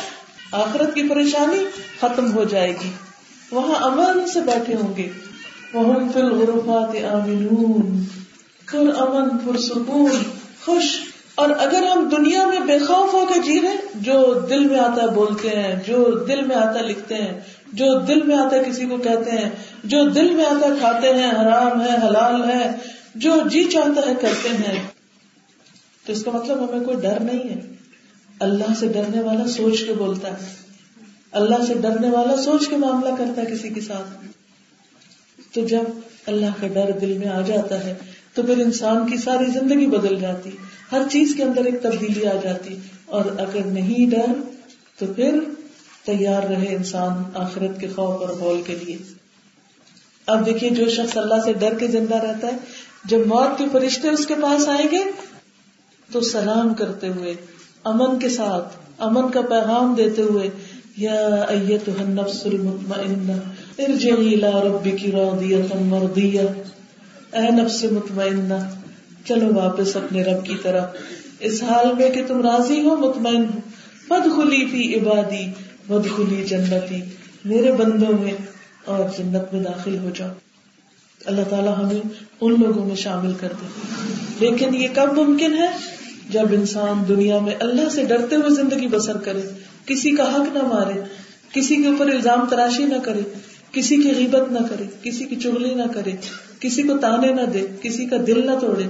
[0.52, 1.64] آخرت کی پریشانی
[2.00, 2.90] ختم ہو جائے گی۔
[3.52, 5.08] وہاں امن سے بیٹھے ہوں گے۔
[5.74, 8.04] وہ فل غرفات آمنون۔
[8.72, 10.22] پر امن پر سکون
[10.64, 11.00] خوش۔
[11.34, 15.02] اور اگر ہم دنیا میں بے خوف ہو کے جی رہے جو دل میں آتا
[15.02, 17.40] ہے بولتے ہیں، جو دل میں آتا لکھتے ہیں،
[17.72, 19.50] جو دل میں آتا کسی کو کہتے ہیں،
[19.84, 22.70] جو دل میں آتا کھاتے ہیں، حرام ہے، حلال ہے،
[23.14, 24.86] جو جی چاہتا ہے کرتے ہیں۔
[26.06, 27.79] تو اس کا مطلب ہمیں کوئی ڈر نہیں ہے۔
[28.40, 30.54] اللہ سے ڈرنے والا سوچ کے بولتا ہے۔
[31.32, 34.24] اللہ سے ڈرنے والا سوچ کے معاملہ کرتا ہے کسی کے ساتھ۔
[35.54, 35.82] تو جب
[36.26, 37.94] اللہ کا ڈر دل میں آ جاتا ہے،
[38.34, 40.50] تو پھر انسان کی ساری زندگی بدل جاتی۔
[40.92, 42.76] ہر چیز کے اندر ایک تبدیلی آ جاتی۔
[43.06, 44.32] اور اگر نہیں ڈر،
[44.98, 45.40] تو پھر
[46.04, 48.96] تیار رہے انسان آخرت کے خوف اور ہول کے لیے۔
[50.26, 52.56] اب دیکھیے، جو شخص اللہ سے ڈر کے زندہ رہتا ہے،
[53.04, 55.04] جب موت کے فرشتے اس کے پاس آئیں گے،
[56.12, 57.34] تو سلام کرتے ہوئے
[57.84, 60.50] امن کے ساتھ، امن کا پیغام دیتے ہوئے،
[60.96, 63.32] یا النفس المطمئنہ،
[63.78, 66.40] ارجعی الى ربک راضیتا مرضیہ۔
[67.32, 68.54] اے نفس مطمئنہ،
[69.24, 70.84] چلو واپس اپنے رب کی طرف۔
[71.40, 73.58] اس حال میں کہ تم راضی ہو، مطمئن ہو۔
[74.08, 75.46] فدخلی فی عبادی
[75.88, 77.00] ودخلی جنتی۔
[77.44, 78.34] میرے بندوں میں
[78.84, 80.30] اور جنت میں داخل ہو جاؤ۔
[81.26, 82.00] اللہ تعالیٰ ہمیں
[82.40, 83.66] ان لوگوں میں شامل کر دے۔
[84.40, 85.99] لیکن یہ کب ممکن ہے؟
[86.32, 89.42] جب انسان دنیا میں اللہ سے ڈرتے ہوئے زندگی بسر کرے،
[89.86, 91.00] کسی کا حق نہ مارے،
[91.52, 93.20] کسی کے اوپر الزام تراشی نہ کرے،
[93.72, 96.12] کسی کی غیبت نہ کرے، کسی کی چگلی نہ کرے،
[96.60, 98.84] کسی کو تانے نہ دے، کسی کا دل نہ توڑے۔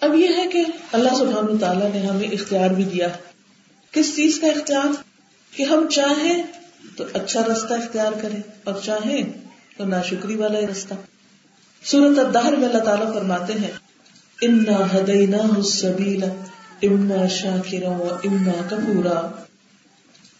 [0.00, 3.08] اب یہ ہے کہ اللہ سبحانہ تعالیٰ نے ہمیں اختیار بھی دیا۔
[3.92, 4.92] کس چیز کا اختیار؟
[5.56, 6.42] کہ ہم چاہیں
[6.96, 9.22] تو اچھا رستہ اختیار کریں، اور چاہیں
[9.76, 10.94] تو ناشکری والا رستہ۔
[11.84, 13.70] سورت الدہر میں اللہ تعالیٰ فرماتے ہیں
[14.40, 16.24] انا ہدینا السبیل
[16.82, 19.30] اما شاکرا و اما کپورا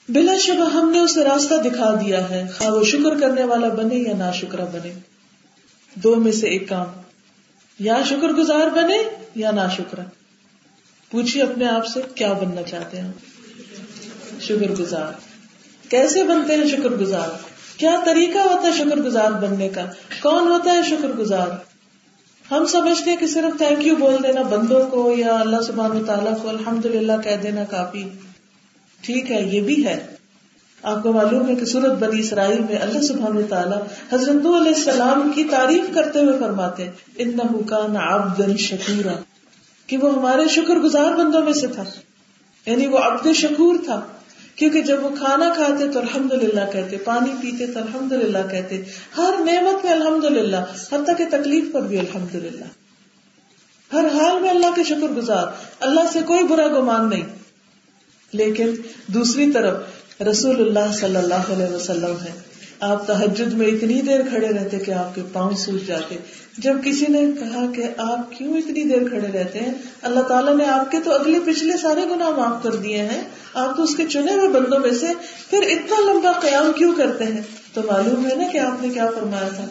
[0.09, 3.94] بلا شبہ ہم نے اسے راستہ دکھا دیا ہے، خواہ وہ شکر کرنے والا بنے
[3.94, 4.92] یا نا شکرا بنے۔
[5.94, 6.87] دو میں سے ایک کام،
[7.78, 8.98] یا شکر گزار بنے
[9.35, 10.02] یا نا شکرا
[11.11, 13.12] پوچھیے اپنے آپ سے کیا بننا چاہتے ہیں۔
[14.40, 15.12] شکر گزار۔
[15.88, 17.28] کیسے بنتے ہیں شکر گزار؟
[17.76, 19.85] کیا طریقہ ہوتا ہے شکر گزار بننے کا؟
[20.22, 21.74] کون ہوتا ہے شکر گزار؟
[22.50, 26.42] ہم سمجھتے ہیں کہ صرف تھینک یو بول دینا بندوں کو یا اللہ سبحان تعالیٰ
[26.42, 28.04] کو الحمد للہ کہہ دینا کافی
[29.00, 30.07] ٹھیک ہے، یہ بھی ہے۔
[30.83, 33.78] آپ کو معلوم ہے کہ سورت بنی اسرائیل میں اللہ سبحانہ تعالیٰ
[34.12, 39.12] حضرت علیہ السلام کی تعریف کرتے ہوئے فرماتے ان حکان عبد شکورا
[39.87, 41.85] کہ وہ ہمارے شکر گزار بندوں میں سے تھا۔
[42.66, 44.00] یعنی وہ عبد شکور تھا۔
[44.57, 48.83] کیونکہ جب وہ کھانا کھاتے تو الحمد للہ کہتے، پانی پیتے تو الحمد للہ کہتے۔
[49.17, 50.57] ہر نعمت میں الحمد للہ
[50.93, 52.64] حتیٰ کہ تکلیف پر بھی الحمد للہ
[53.93, 55.47] ہر حال میں اللہ کے شکر گزار،
[55.81, 57.23] اللہ سے کوئی برا گمان نہیں۔
[58.33, 58.75] لیکن
[59.07, 59.77] دوسری طرف
[60.23, 62.43] رسول اللہ صلی اللہ علیہ وسلم ہے۔
[62.85, 66.16] آپ تحجد میں اتنی دیر کھڑے رہتے کہ آپ کے پاؤں سوکھ جاتے۔
[66.59, 70.64] جب کسی نے کہا کہ آپ کیوں اتنی دیر کھڑے رہتے ہیں؟ اللہ تعالیٰ نے
[70.64, 73.23] آپ کے تو اگلے پچھلے سارے گنا معاف کر دیے ہیں۔
[73.55, 75.07] آپ تو اس کے چنے ہوئے بندوں میں سے
[75.51, 77.40] پھر اتنا لمبا قیام کیوں کرتے ہیں؟
[77.75, 79.64] تو معلوم ہے نا کہ آپ نے کیا فرمایا تھا۔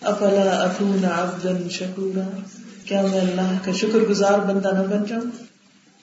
[0.00, 2.38] افلا اکون عبدا شکورا؟
[2.84, 5.44] کیا میں اللہ کا شکر گزار بندہ نہ بن جاؤں؟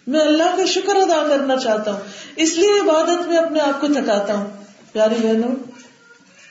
[0.07, 1.99] میں اللہ کا شکر ادا کرنا چاہتا ہوں۔
[2.35, 4.45] اس لیے عبادت میں اپنے آپ کو تھکاتا ہوں۔
[4.91, 5.66] پیاری بہنوں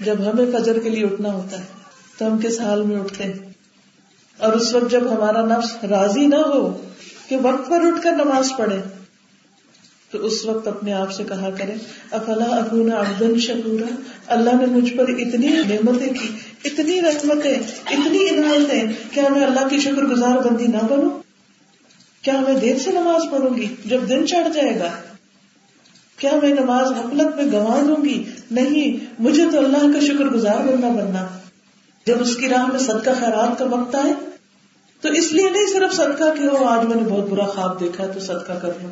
[0.00, 1.64] جب ہمیں فجر کے لیے اٹھنا ہوتا ہے،
[2.18, 3.32] تو ہم کس حال میں اٹھتے ہیں؟
[4.38, 6.82] اور اس وقت جب ہمارا نفس راضی نہ ہو
[7.28, 8.80] کہ وقت پر اٹھ کر نماز پڑھے،
[10.10, 11.74] تو اس وقت اپنے آپ سے کہا کرے
[12.10, 13.94] افلا ابونا ابدن شکورا؟
[14.26, 16.28] اللہ نے مجھ پر اتنی نعمتیں کی،
[16.64, 17.54] اتنی رحمتیں،
[17.86, 21.10] اتنی عنایتیں، کیا میں اللہ کی شکر گزار بندی نہ بنوں؟
[22.22, 24.88] کیا میں دیر سے نماز پڑھوں گی جب دن چڑھ جائے گا؟
[26.18, 30.56] کیا میں نماز غفلت میں گنوا دوں گی؟ نہیں، مجھے تو اللہ کا شکر گزار
[30.56, 31.26] بننا بننا۔
[32.06, 34.12] جب اس کی راہ میں صدقہ خیرات کا وقت آئے،
[35.00, 38.06] تو اس لیے نہیں صرف صدقہ کہ ہو، آج میں نے بہت برا خواب دیکھا
[38.06, 38.90] تو صدقہ کر لوں۔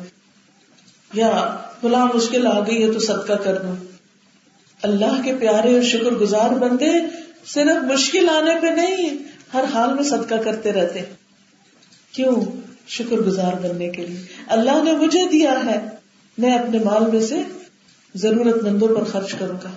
[1.13, 3.75] یا فلاں مشکل آ گئی ہے، تو صدقہ کر دوں
[4.81, 6.91] اللہ کے پیارے اور شکر گزار بندے
[7.45, 9.09] صرف مشکل آنے پہ نہیں،
[9.53, 11.01] ہر حال میں صدقہ کرتے رہتے۔
[12.11, 12.41] کیوں؟
[12.87, 15.94] شکر گزار بننے کے لیے۔ اللہ نے مجھے دیا ہے۔
[16.37, 17.35] میں اپنے مال میں سے
[18.15, 19.71] ضرورت مندوں پر خرچ کروں گا۔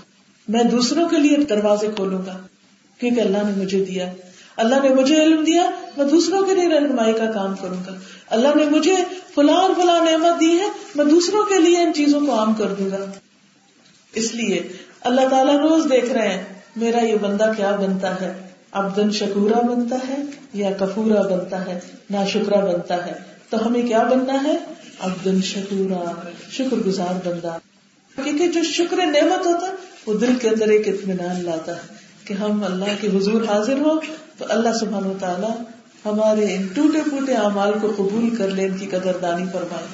[0.48, 2.38] میں دوسروں کے لیے دروازے کھولوں گا
[2.98, 4.12] کیونکہ اللہ نے مجھے دیا۔
[4.56, 7.94] اللہ نے مجھے علم دیا، میں دوسروں کے لیے رہنمائی کا کام کروں گا۔
[8.26, 8.94] اللہ نے مجھے
[9.34, 12.68] فلاں اور فلاں نعمت دی ہے، میں دوسروں کے لیے ان چیزوں کو عام کر
[12.68, 13.06] دوں گا۔
[14.14, 14.68] اس لیے
[15.00, 16.44] اللہ تعالیٰ روز دیکھ رہے ہیں،
[16.76, 20.16] میرا یہ بندہ کیا بنتا ہے؟ ابدن شکورا بنتا ہے
[20.54, 24.56] یا کفورا بنتا ہے؟ نہ شکرا بنتا ہے۔ تو ہمیں کیا بننا ہے؟
[24.98, 26.12] ابدن شکورا
[26.50, 27.58] شکر گزار بندہ۔
[28.24, 29.72] کیونکہ جو شکر نعمت ہوتا ہے،
[30.06, 31.80] وہ دل کے اندر ایک اطمینان لاتا ہے
[32.24, 34.00] کہ ہم اللہ کے حضور حاضر ہو
[34.38, 35.56] تو اللہ سبحان و تعالیٰ
[36.04, 39.86] ہمارے ان ٹوٹے پوٹے اعمال کو قبول کر لے، ان کی قدر دانی فرمائے۔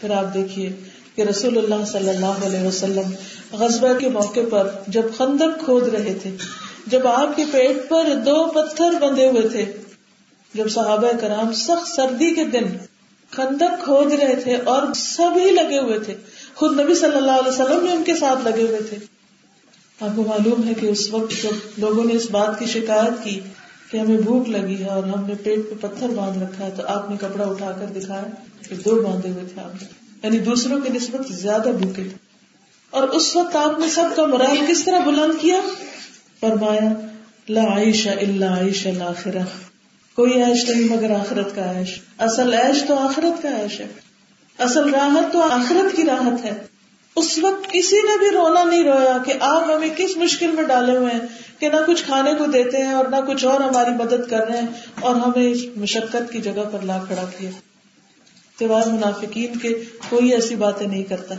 [0.00, 0.72] پھر آپ دیکھیے
[1.14, 3.10] کہ رسول اللہ صلی اللہ علیہ وسلم
[3.52, 6.36] غزبہ کے موقع پر جب خندق کھود رہے تھے،
[6.86, 9.64] جب آپ کے پیٹ پر دو پتھر بندے ہوئے تھے
[10.56, 12.64] جب صحابہ کرام سخت سردی کے دن
[13.30, 16.14] خندق کھود رہے تھے اور سبھی لگے ہوئے تھے،
[16.54, 18.96] خود نبی صلی اللہ علیہ وسلم بھی ان کے ساتھ لگے ہوئے تھے۔
[20.00, 23.40] آپ کو معلوم ہے کہ اس وقت جب لوگوں نے اس بات کی شکایت کی
[23.90, 26.82] کہ ہمیں بھوک لگی ہے اور ہم نے پیٹ پہ پتھر باندھ رکھا ہے، تو
[26.86, 28.24] آپ نے کپڑا اٹھا کر دکھایا
[28.68, 29.88] کہ دو باندھے ہوئے تھے آپ۔ نے
[30.22, 32.16] یعنی دوسروں کی نسبت زیادہ بھوکے تھے۔
[32.90, 35.60] اور اس وقت آپ نے سب کا مرال کس طرح بلند کیا؟
[36.40, 36.92] فرمایا،
[37.48, 39.42] لا عیش اللہ عیش الآخرہ
[40.16, 43.86] کوئی عیش نہیں مگر آخرت کا عیش۔ اصل عیش تو آخرت کا عیش ہے۔
[44.58, 46.66] اصل راحت تو آخرت کی راحت ہے۔
[47.16, 50.96] اس وقت کسی نے بھی رونا نہیں رویا کہ آپ ہمیں کس مشکل میں ڈالے
[50.96, 51.20] ہوئے ہیں
[51.58, 54.58] کہ نہ کچھ کھانے کو دیتے ہیں اور نہ کچھ اور ہماری مدد کر رہے
[54.58, 54.66] ہیں
[55.00, 57.50] اور ہمیں اس مشقت کی جگہ پر لا کھڑا کیا۔
[58.58, 61.34] تیوار منافقین کے کوئی ایسی باتیں نہیں کرتا۔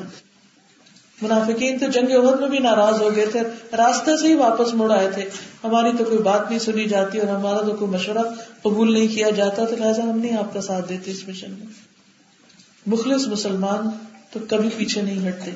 [1.21, 3.39] منافقین تو جنگ عہد میں بھی ناراض ہو گئے تھے،
[3.77, 5.29] راستے سے ہی واپس مڑ آئے تھے۔
[5.63, 8.17] ہماری تو کوئی بات نہیں سنی جاتی اور ہمارا تو کوئی مشورہ
[8.61, 11.67] قبول نہیں کیا جاتا، تو لہٰذا ہم نہیں آپ کا ساتھ دیتے اس مشن میں۔
[12.85, 13.89] مخلص مسلمان
[14.33, 15.51] تو کبھی پیچھے نہیں ہٹتے۔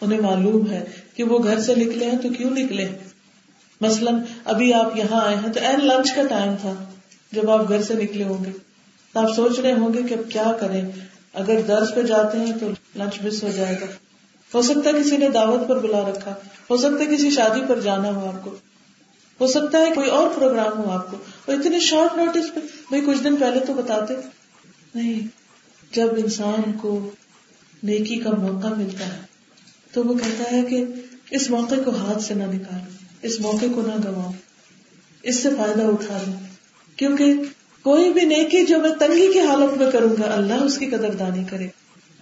[0.00, 2.88] انہیں معلوم ہے کہ وہ گھر سے نکلے ہیں تو کیوں نکلے
[3.80, 6.72] مثلاً ابھی آپ یہاں آئے ہیں تو این لنچ کا ٹائم تھا،
[7.32, 8.50] جب آپ گھر سے نکلے ہوں گے۔
[9.12, 10.82] تو آپ سوچ رہے ہوں گے کہ اب کیا کریں؟
[11.34, 13.86] اگر درس پہ جاتے ہیں تو لنچ مس ہو جائے گا۔
[14.54, 16.34] ہو سکتا ہے کسی نے دعوت پر بلا رکھا،
[16.70, 18.50] ہو سکتا ہے کسی شادی پر جانا ہو آپ کو،
[19.40, 23.02] ہو سکتا ہے کوئی اور پروگرام ہو آپ کو اور اتنے شارٹ نوٹس پہ، بھائی
[23.06, 24.14] کچھ دن پہلے تو بتاتے۔
[24.94, 25.20] نہیں،
[25.92, 27.10] جب انسان کو
[27.82, 29.20] نیکی کا موقع ملتا ہے،
[29.92, 30.84] تو وہ کہتا ہے کہ
[31.30, 32.90] اس موقع کو ہاتھ سے نہ نکالو،
[33.22, 34.30] اس موقع کو نہ گواؤ
[35.22, 36.32] اس سے فائدہ اٹھا لو۔
[36.96, 37.34] کیونکہ
[37.82, 41.14] کوئی بھی نیکی جو میں تنگی کی حالت میں کروں گا، اللہ اس کی قدر
[41.14, 41.68] دانی کرے۔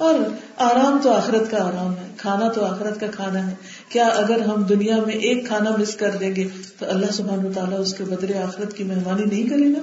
[0.01, 0.15] اور
[0.57, 3.55] آرام تو آخرت کا آرام ہے، کھانا تو آخرت کا کھانا ہے۔
[3.89, 6.49] کیا اگر ہم دنیا میں ایک کھانا مس کر دیں گے،
[6.79, 9.81] تو اللہ سبحان تعالیٰ اس کے بدلے آخرت کی مہمانی نہیں کرے گا؟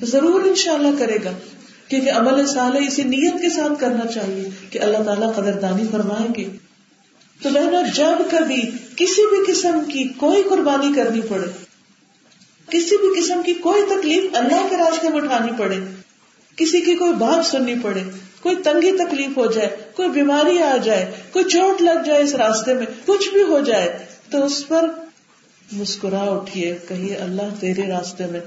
[0.00, 1.30] تو ضرور انشاءاللہ کرے گا،
[1.88, 6.48] کیونکہ عمل صالح اسی نیت کے ساتھ کرنا چاہیے کہ اللہ تعالیٰ قدردانی فرمائیں گے۔
[7.42, 8.60] تو بہنوں، جب کبھی
[8.96, 11.50] کسی بھی قسم کی کوئی قربانی کرنی پڑے،
[12.70, 15.76] کسی بھی قسم کی کوئی تکلیف اللہ کے راستے میں اٹھانی پڑے،
[16.56, 18.02] کسی کی کوئی بات سننی پڑے
[18.42, 22.74] کوئی تنگی تکلیف ہو جائے، کوئی بیماری آ جائے، کوئی چوٹ لگ جائے اس راستے
[22.74, 23.98] میں، کچھ بھی ہو جائے،
[24.30, 24.90] تو اس پر
[25.72, 28.40] مسکرا اٹھیے، کہیے، اللہ تیرے راستے میں۔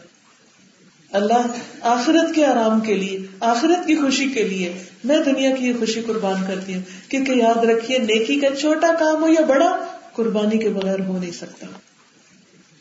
[1.11, 1.47] اللہ
[1.81, 4.73] آخرت کے آرام کے لیے، آخرت کی خوشی کے لیے۔
[5.03, 9.23] میں دنیا کی یہ خوشی قربان کرتی ہوں کیونکہ یاد رکھیے، نیکی کا چھوٹا کام
[9.23, 11.65] ہو یا بڑا، قربانی کے بغیر ہو نہیں سکتا۔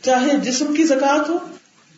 [0.02, 1.38] چاہے جسم کی زکات ہو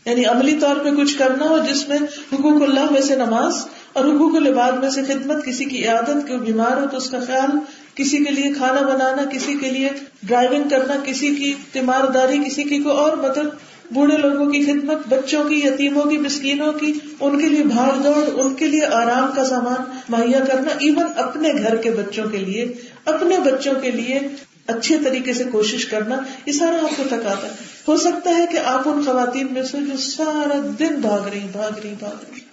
[0.05, 1.99] یعنی عملی طور پہ کچھ کرنا ہو، جس میں
[2.33, 3.55] حقوق اللہ میں سے نماز
[3.93, 7.19] اور حقوق العباد میں سے خدمت کسی کی عادت کوئی بیمار ہو تو اس کا
[7.27, 7.51] خیال
[7.95, 9.89] کسی کے لیے کھانا بنانا، کسی کے لیے
[10.23, 13.47] ڈرائیونگ کرنا، کسی کی تیمارداری، کسی کی کوئی اور مدد
[13.91, 18.41] بوڑھے لوگوں کی خدمت، بچوں کی، یتیموں کی، مسکینوں کی، ان کے لیے بھاگ دوڑ،
[18.41, 22.73] ان کے لیے آرام کا سامان، مہیا کرنا ایون اپنے گھر کے بچوں کے لیے،
[23.05, 24.19] اپنے بچوں کے لیے
[24.67, 26.17] اچھے طریقے سے کوشش کرنا،
[26.47, 27.53] یہ سارا آپ کو تھکاتا ہے۔
[27.89, 31.79] ہو سکتا ہے کہ آپ ان خواتین میں سے جو سارا دن بھاگ رہی بھاگ
[31.85, 32.52] رہی بھاگ رہی۔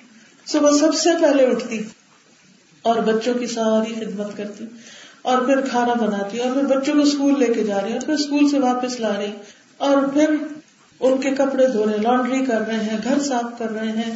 [0.51, 1.81] صبح سب سے پہلے اٹھتی
[2.85, 4.65] اور بچوں کی ساری خدمت کرتی
[5.21, 8.13] اور پھر کھانا بناتی اور پھر بچوں کو اسکول لے کے جا رہی اور پھر
[8.13, 9.31] اسکول سے واپس لا رہی
[9.79, 10.35] اور پھر
[10.99, 14.11] ان کے کپڑے دھو رہے لانڈری کر رہے ہیں، گھر صاف کر رہے ہیں،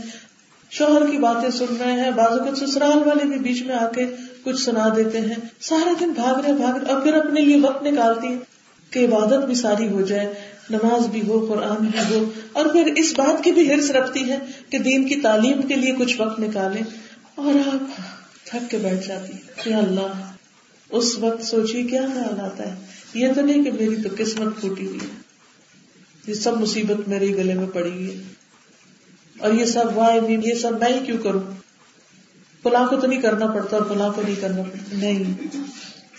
[0.71, 4.05] شوہر کی باتیں سن رہے ہیں بازو کے سسرال والے بھی بیچ میں آ کے
[4.43, 7.83] کچھ سنا دیتے ہیں۔ سارا دن بھاگ رہے بھاگ رہے، اور پھر اپنے لیے وقت
[7.83, 8.35] نکالتی
[8.91, 10.33] کہ عبادت بھی ساری ہو جائے۔
[10.69, 14.37] نماز بھی ہو، قرآن بھی ہو، اور پھر اس بات کی بھی ہرس رکھتی ہے
[14.69, 16.81] کہ دین کی تعلیم کے لیے کچھ وقت نکالے
[17.35, 18.01] اور آپ
[18.45, 19.33] تھک کے بیٹھ جاتی
[19.63, 20.31] کہ اللہ،
[20.89, 22.75] اس وقت سوچیے کیا خیال آتا ہے۔
[23.13, 25.21] یہ تو نہیں کہ میری تو قسمت پھوٹی ہوئی ہے۔
[26.27, 28.21] یہ سب مصیبت میرے گلے میں پڑی ہوئی
[29.39, 31.41] اور یہ سب وائی یہ سب میں ہی کیوں کروں؟
[32.63, 35.47] پلاں کو تو نہیں کرنا پڑتا اور پلاں کو نہیں کرنا پڑتا۔ نہیں۔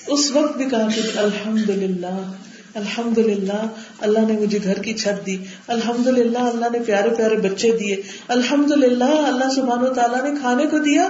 [0.07, 2.33] اس وقت بھی کہا کہ الحمد للہ
[2.75, 3.67] الحمد للہ
[4.01, 7.97] اللہ نے مجھے گھر کی چھت دی۔ الحمد للہ اللہ نے پیارے پیارے بچے دیے۔
[8.29, 11.09] الحمد للہ اللہ سبحان و تعالیٰ نے کھانے کو دیا۔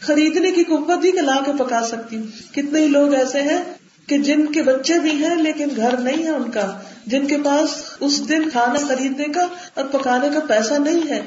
[0.00, 3.64] خریدنے کی قوت دی کہ لا کے پکا سکتی ہوں۔ کتنے ہی لوگ ایسے ہیں
[4.06, 7.70] کہ جن کے بچے بھی ہیں لیکن گھر نہیں ہے ان کا۔ جن کے پاس
[8.00, 11.20] اس دن کھانا خریدنے کا اور پکانے کا پیسہ نہیں ہے۔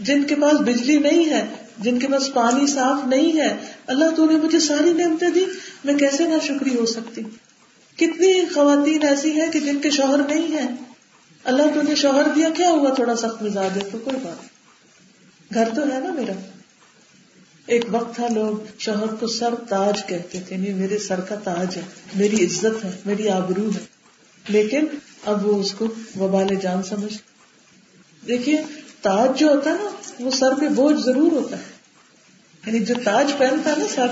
[0.00, 1.46] جن کے پاس بجلی نہیں ہے۔
[1.78, 3.56] جن کے پاس پانی صاف نہیں ہے۔
[3.86, 5.44] اللہ تو نے مجھے ساری نعمتیں دی۔
[5.84, 7.22] میں کیسے نہ شکری ہو سکتی؟
[8.00, 10.68] کتنی خواتین ایسی ہیں کہ جن کے شوہر نہیں ہے
[11.44, 14.36] اللہ تو نے شوہر دیا، کیا ہوا تھوڑا سخت مزاج ہے؟ تو کوئی بات
[15.54, 16.32] گھر تو ہے نا میرا۔
[17.66, 21.76] ایک وقت تھا لوگ شوہر کو سر تاج کہتے تھے، نہیں، میرے سر کا تاج
[21.76, 21.82] ہے،
[22.14, 23.84] میری عزت ہے، میری آبرو ہے۔
[24.48, 24.84] لیکن
[25.24, 25.86] اب وہ اس کو
[26.20, 27.18] وبال جان سمجھ۔
[28.26, 28.62] دیکھیے،
[29.02, 31.62] تاج جو ہوتا ہے نا، وہ سر پہ بوجھ ضرور ہوتا ہے۔
[32.66, 34.06] یعنی جو تاج پہنتا ہے نا سر،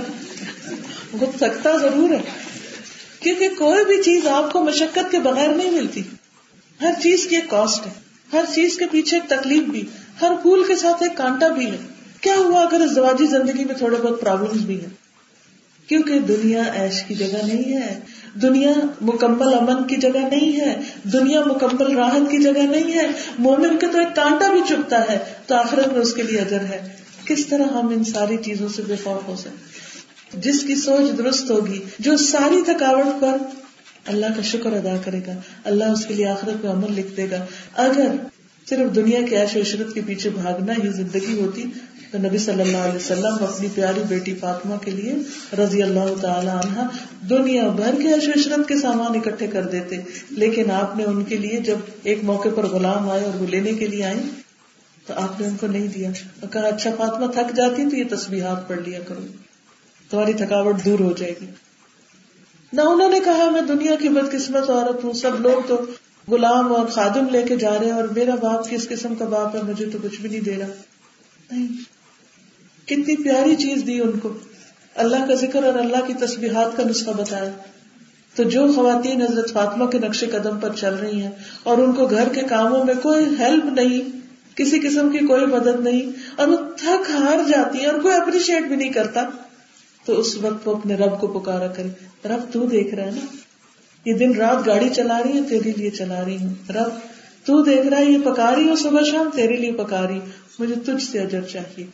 [1.13, 2.48] وہ تھکتا ضرور ہے۔
[3.21, 6.03] کیونکہ کوئی بھی چیز آپ کو مشقت کے بغیر نہیں ملتی۔
[6.83, 7.91] ہر چیز کی ایک کاسٹ ہے۔
[8.33, 9.87] ہر چیز کے پیچھے ایک تکلیف بھی۔
[10.21, 11.77] ہر پھول کے ساتھ ایک کانٹا بھی ہے۔
[12.21, 12.91] کیا ہوا اگر اس
[13.31, 15.09] زندگی میں تھوڑے بہت پرابلم بھی ہیں؟
[15.89, 18.01] کیونکہ دنیا ایش کی جگہ نہیں ہے۔
[18.43, 23.07] دنیا مکمل امن کی جگہ نہیں ہے۔ دنیا مکمل راحت کی جگہ نہیں ہے۔
[23.39, 26.61] مومن کا تو ایک کانٹا بھی چپتا ہے۔ تو آخرت میں اس کے لیے اجر
[26.61, 26.89] ہے۔
[27.25, 29.98] کس طرح ہم ان ساری چیزوں سے بے خوف ہو سکتے
[30.35, 33.37] جس کی سوچ درست ہوگی، جو ساری تھکاوٹ پر
[34.07, 35.33] اللہ کا شکر ادا کرے گا،
[35.65, 38.09] اللہ اس کے لیے آخرت میں عمل لکھ دے گا۔ اگر
[38.69, 41.65] صرف دنیا کے عیش و عشرت کے پیچھے بھاگنا ہی زندگی ہوتی،
[42.13, 45.15] تو نبی صلی اللہ علیہ وسلم اپنی پیاری بیٹی فاطمہ کے لیے
[45.59, 46.83] رضی اللہ تعالی عنہ
[47.27, 49.97] دنیا بھر کے عشرت کے سامان اکٹھے کر دیتے۔
[50.31, 53.73] لیکن آپ نے ان کے لیے جب ایک موقع پر غلام آئے اور وہ لینے
[53.73, 54.17] کے لیے آئے،
[55.07, 56.11] تو آپ نے ان کو نہیں دیا۔
[56.41, 59.48] اور کہا اچھا فاطمہ تھک جاتی تو یہ تصویرات پڑھ لیا کرو۔
[60.11, 61.47] تمہاری تھکاوٹ دور ہو جائے گی۔
[62.73, 65.87] نہ انہوں نے کہا میں دنیا کی بدقسمت عورت ہوں، سب لوگ تو
[66.29, 69.57] غلام اور خادم لے کے جا رہے ہیں اور میرا باپ کس قسم کا باپ
[69.57, 70.67] ہے، مجھے تو کچھ بھی نہیں دے رہا۔
[71.51, 71.69] نہیں۔
[72.89, 74.33] کتنی پیاری چیز دی ان کو۔
[74.95, 77.51] اللہ کا ذکر اور اللہ کی تصویرات کا نسخہ بتایا۔
[78.35, 81.31] تو جو خواتین حضرت فاطمہ کے نقش قدم پر چل رہی ہیں
[81.63, 84.21] اور ان کو گھر کے کاموں میں کوئی ہیلپ نہیں،
[84.57, 88.63] کسی قسم کی کوئی مدد نہیں، اور وہ تھک ہار جاتی ہے اور کوئی اپریشیٹ
[88.63, 89.29] بھی نہیں کرتا۔
[90.09, 91.89] تو اس وقت وہ اپنے رب کو پکارا کرے۔
[92.29, 93.37] رب تو دیکھ رہا ہے نا۔
[94.05, 96.89] یہ دن رات گاڑی چلا رہی ہے، تیرے لیے چلا رہی ہوں۔ رب
[97.47, 100.21] تو دیکھ رہا ہے، یہ پکا رہی ہوں صبح شام تیرے لیے پکا رہی
[100.59, 101.87] مجھے تجھ سے اجر چاہیے۔